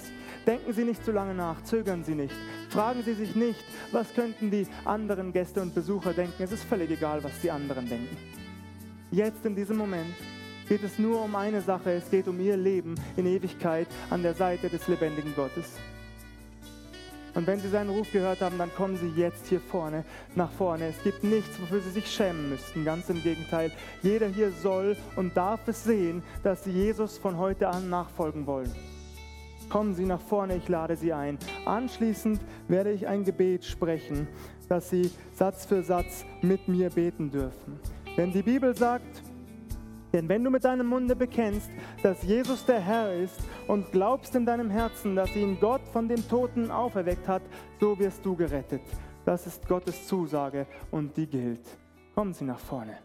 Denken 0.45 0.73
Sie 0.73 0.83
nicht 0.83 1.03
zu 1.05 1.11
lange 1.11 1.33
nach, 1.33 1.63
zögern 1.63 2.03
Sie 2.03 2.15
nicht. 2.15 2.35
Fragen 2.69 3.01
Sie 3.03 3.13
sich 3.13 3.35
nicht, 3.35 3.63
was 3.91 4.13
könnten 4.13 4.51
die 4.51 4.67
anderen 4.83 5.31
Gäste 5.31 5.61
und 5.61 5.73
Besucher 5.73 6.13
denken. 6.13 6.43
Es 6.43 6.51
ist 6.51 6.63
völlig 6.63 6.91
egal, 6.91 7.23
was 7.23 7.39
die 7.41 7.49
anderen 7.49 7.87
denken. 7.87 8.17
Jetzt 9.11 9.45
in 9.45 9.55
diesem 9.55 9.77
Moment 9.77 10.13
geht 10.67 10.83
es 10.83 10.99
nur 10.99 11.21
um 11.23 11.35
eine 11.35 11.61
Sache. 11.61 11.91
Es 11.91 12.09
geht 12.09 12.27
um 12.27 12.39
Ihr 12.39 12.57
Leben 12.57 12.95
in 13.15 13.25
Ewigkeit 13.25 13.87
an 14.09 14.21
der 14.21 14.33
Seite 14.33 14.69
des 14.69 14.87
lebendigen 14.87 15.33
Gottes. 15.33 15.71
Und 17.33 17.45
wenn 17.45 17.59
Sie 17.59 17.69
seinen 17.69 17.91
Ruf 17.91 18.11
gehört 18.11 18.41
haben, 18.41 18.57
dann 18.57 18.73
kommen 18.73 18.97
Sie 18.97 19.09
jetzt 19.15 19.47
hier 19.47 19.61
vorne, 19.61 20.03
nach 20.35 20.51
vorne. 20.51 20.87
Es 20.87 21.03
gibt 21.03 21.23
nichts, 21.23 21.61
wofür 21.61 21.79
Sie 21.81 21.91
sich 21.91 22.11
schämen 22.11 22.49
müssten. 22.49 22.83
Ganz 22.83 23.09
im 23.09 23.21
Gegenteil. 23.21 23.71
Jeder 24.01 24.27
hier 24.27 24.51
soll 24.51 24.97
und 25.15 25.37
darf 25.37 25.67
es 25.67 25.83
sehen, 25.83 26.23
dass 26.43 26.63
Sie 26.63 26.71
Jesus 26.71 27.17
von 27.17 27.37
heute 27.37 27.69
an 27.69 27.89
nachfolgen 27.89 28.45
wollen. 28.47 28.73
Kommen 29.69 29.93
Sie 29.93 30.05
nach 30.05 30.21
vorne, 30.21 30.55
ich 30.55 30.69
lade 30.69 30.95
Sie 30.95 31.11
ein. 31.11 31.37
Anschließend 31.65 32.39
werde 32.67 32.91
ich 32.91 33.07
ein 33.07 33.23
Gebet 33.23 33.65
sprechen, 33.65 34.27
dass 34.69 34.89
Sie 34.89 35.11
Satz 35.33 35.65
für 35.65 35.83
Satz 35.83 36.25
mit 36.41 36.67
mir 36.67 36.89
beten 36.89 37.29
dürfen. 37.29 37.79
Denn 38.15 38.31
die 38.31 38.43
Bibel 38.43 38.75
sagt, 38.75 39.23
denn 40.13 40.29
wenn 40.29 40.43
du 40.43 40.49
mit 40.49 40.63
deinem 40.63 40.87
Munde 40.87 41.15
bekennst, 41.15 41.69
dass 42.01 42.23
Jesus 42.23 42.65
der 42.65 42.79
Herr 42.79 43.13
ist 43.13 43.39
und 43.67 43.91
glaubst 43.91 44.35
in 44.35 44.45
deinem 44.45 44.69
Herzen, 44.69 45.15
dass 45.15 45.35
ihn 45.35 45.59
Gott 45.59 45.81
von 45.91 46.07
den 46.07 46.27
Toten 46.27 46.71
auferweckt 46.71 47.27
hat, 47.27 47.41
so 47.79 47.99
wirst 47.99 48.25
du 48.25 48.35
gerettet. 48.35 48.81
Das 49.25 49.45
ist 49.45 49.67
Gottes 49.67 50.07
Zusage 50.07 50.65
und 50.91 51.15
die 51.17 51.27
gilt. 51.27 51.67
Kommen 52.15 52.33
Sie 52.33 52.45
nach 52.45 52.59
vorne. 52.59 52.97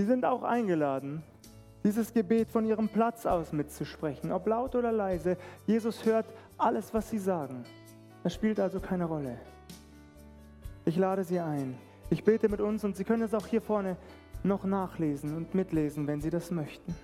Sie 0.00 0.06
sind 0.06 0.24
auch 0.24 0.44
eingeladen, 0.44 1.22
dieses 1.84 2.14
Gebet 2.14 2.50
von 2.50 2.64
Ihrem 2.64 2.88
Platz 2.88 3.26
aus 3.26 3.52
mitzusprechen, 3.52 4.32
ob 4.32 4.46
laut 4.46 4.74
oder 4.74 4.92
leise. 4.92 5.36
Jesus 5.66 6.06
hört 6.06 6.24
alles, 6.56 6.94
was 6.94 7.10
Sie 7.10 7.18
sagen. 7.18 7.64
Das 8.22 8.32
spielt 8.32 8.58
also 8.60 8.80
keine 8.80 9.04
Rolle. 9.04 9.38
Ich 10.86 10.96
lade 10.96 11.22
Sie 11.22 11.38
ein. 11.38 11.76
Ich 12.08 12.24
bete 12.24 12.48
mit 12.48 12.62
uns 12.62 12.82
und 12.82 12.96
Sie 12.96 13.04
können 13.04 13.24
es 13.24 13.34
auch 13.34 13.46
hier 13.46 13.60
vorne 13.60 13.98
noch 14.42 14.64
nachlesen 14.64 15.36
und 15.36 15.54
mitlesen, 15.54 16.06
wenn 16.06 16.22
Sie 16.22 16.30
das 16.30 16.50
möchten. 16.50 16.94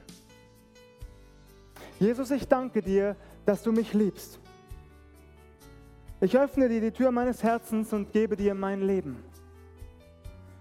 Jesus, 2.01 2.31
ich 2.31 2.49
danke 2.49 2.81
dir, 2.81 3.15
dass 3.45 3.63
du 3.63 3.73
mich 3.73 3.93
liebst. 3.93 4.41
Ich 6.23 6.39
öffne 6.39 6.71
dir 6.71 6.81
die 6.81 6.93
Tür 6.93 7.11
meines 7.11 7.43
Herzens 7.43 7.93
und 7.93 8.11
gebe 8.11 8.37
dir 8.37 8.55
mein 8.55 8.81
Leben. 8.81 9.23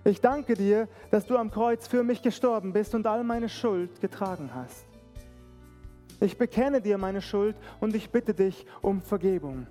Ich 0.06 0.22
danke 0.22 0.54
dir, 0.54 0.88
dass 1.10 1.26
du 1.26 1.36
am 1.36 1.50
Kreuz 1.50 1.88
für 1.88 2.04
mich 2.04 2.22
gestorben 2.22 2.74
bist 2.74 2.94
und 2.94 3.08
all 3.08 3.24
meine 3.24 3.50
Schuld 3.50 4.00
getragen 4.02 4.52
hast. 4.54 4.86
Ich 6.22 6.38
bekenne 6.38 6.80
dir 6.80 7.00
meine 7.00 7.24
Schuld 7.24 7.56
und 7.80 7.96
ich 7.96 8.12
bitte 8.12 8.36
dich 8.36 8.68
um 8.84 9.02
Vergebung. 9.02 9.66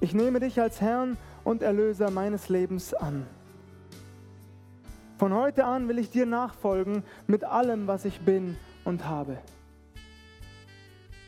Ich 0.00 0.14
nehme 0.14 0.40
dich 0.40 0.60
als 0.60 0.80
Herrn 0.80 1.16
und 1.44 1.62
Erlöser 1.62 2.10
meines 2.10 2.48
Lebens 2.48 2.92
an. 2.92 3.26
Von 5.16 5.32
heute 5.32 5.64
an 5.64 5.88
will 5.88 6.00
ich 6.00 6.10
dir 6.10 6.26
nachfolgen 6.26 7.04
mit 7.28 7.44
allem, 7.44 7.86
was 7.86 8.04
ich 8.04 8.20
bin 8.20 8.56
und 8.84 9.06
habe. 9.06 9.38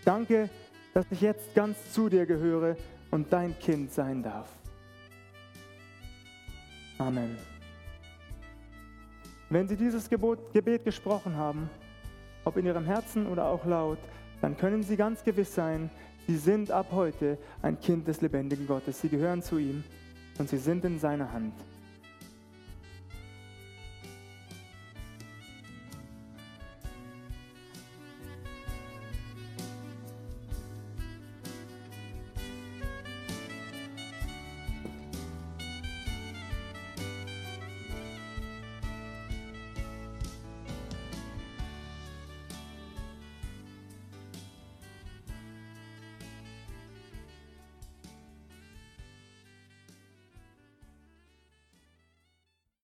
Danke, 0.05 0.51
dass 0.93 1.07
ich 1.11 1.21
jetzt 1.21 1.55
ganz 1.55 1.93
zu 1.93 2.09
dir 2.09 2.27
gehöre 2.27 2.77
und 3.13 3.33
dein 3.33 3.57
Kind 3.61 3.93
sein 3.93 4.25
darf. 4.25 4.58
Amen. 6.99 7.37
Wenn 9.51 9.67
Sie 9.67 9.77
dieses 9.77 10.09
Gebot, 10.11 10.53
Gebet 10.53 10.85
gesprochen 10.85 11.37
haben, 11.37 11.71
ob 12.45 12.57
in 12.57 12.67
Ihrem 12.67 12.85
Herzen 12.85 13.27
oder 13.27 13.47
auch 13.47 13.65
laut, 13.65 13.99
dann 14.41 14.57
können 14.57 14.83
Sie 14.83 14.97
ganz 14.97 15.25
gewiss 15.25 15.55
sein, 15.55 15.91
Sie 16.27 16.37
sind 16.37 16.71
ab 16.71 16.89
heute 16.93 17.39
ein 17.63 17.81
Kind 17.81 18.07
des 18.07 18.21
lebendigen 18.21 18.67
Gottes. 18.67 19.01
Sie 19.01 19.09
gehören 19.09 19.43
zu 19.43 19.57
ihm 19.57 19.83
und 20.39 20.49
Sie 20.51 20.59
sind 20.59 20.85
in 20.85 20.99
seiner 20.99 21.33
Hand. 21.33 21.55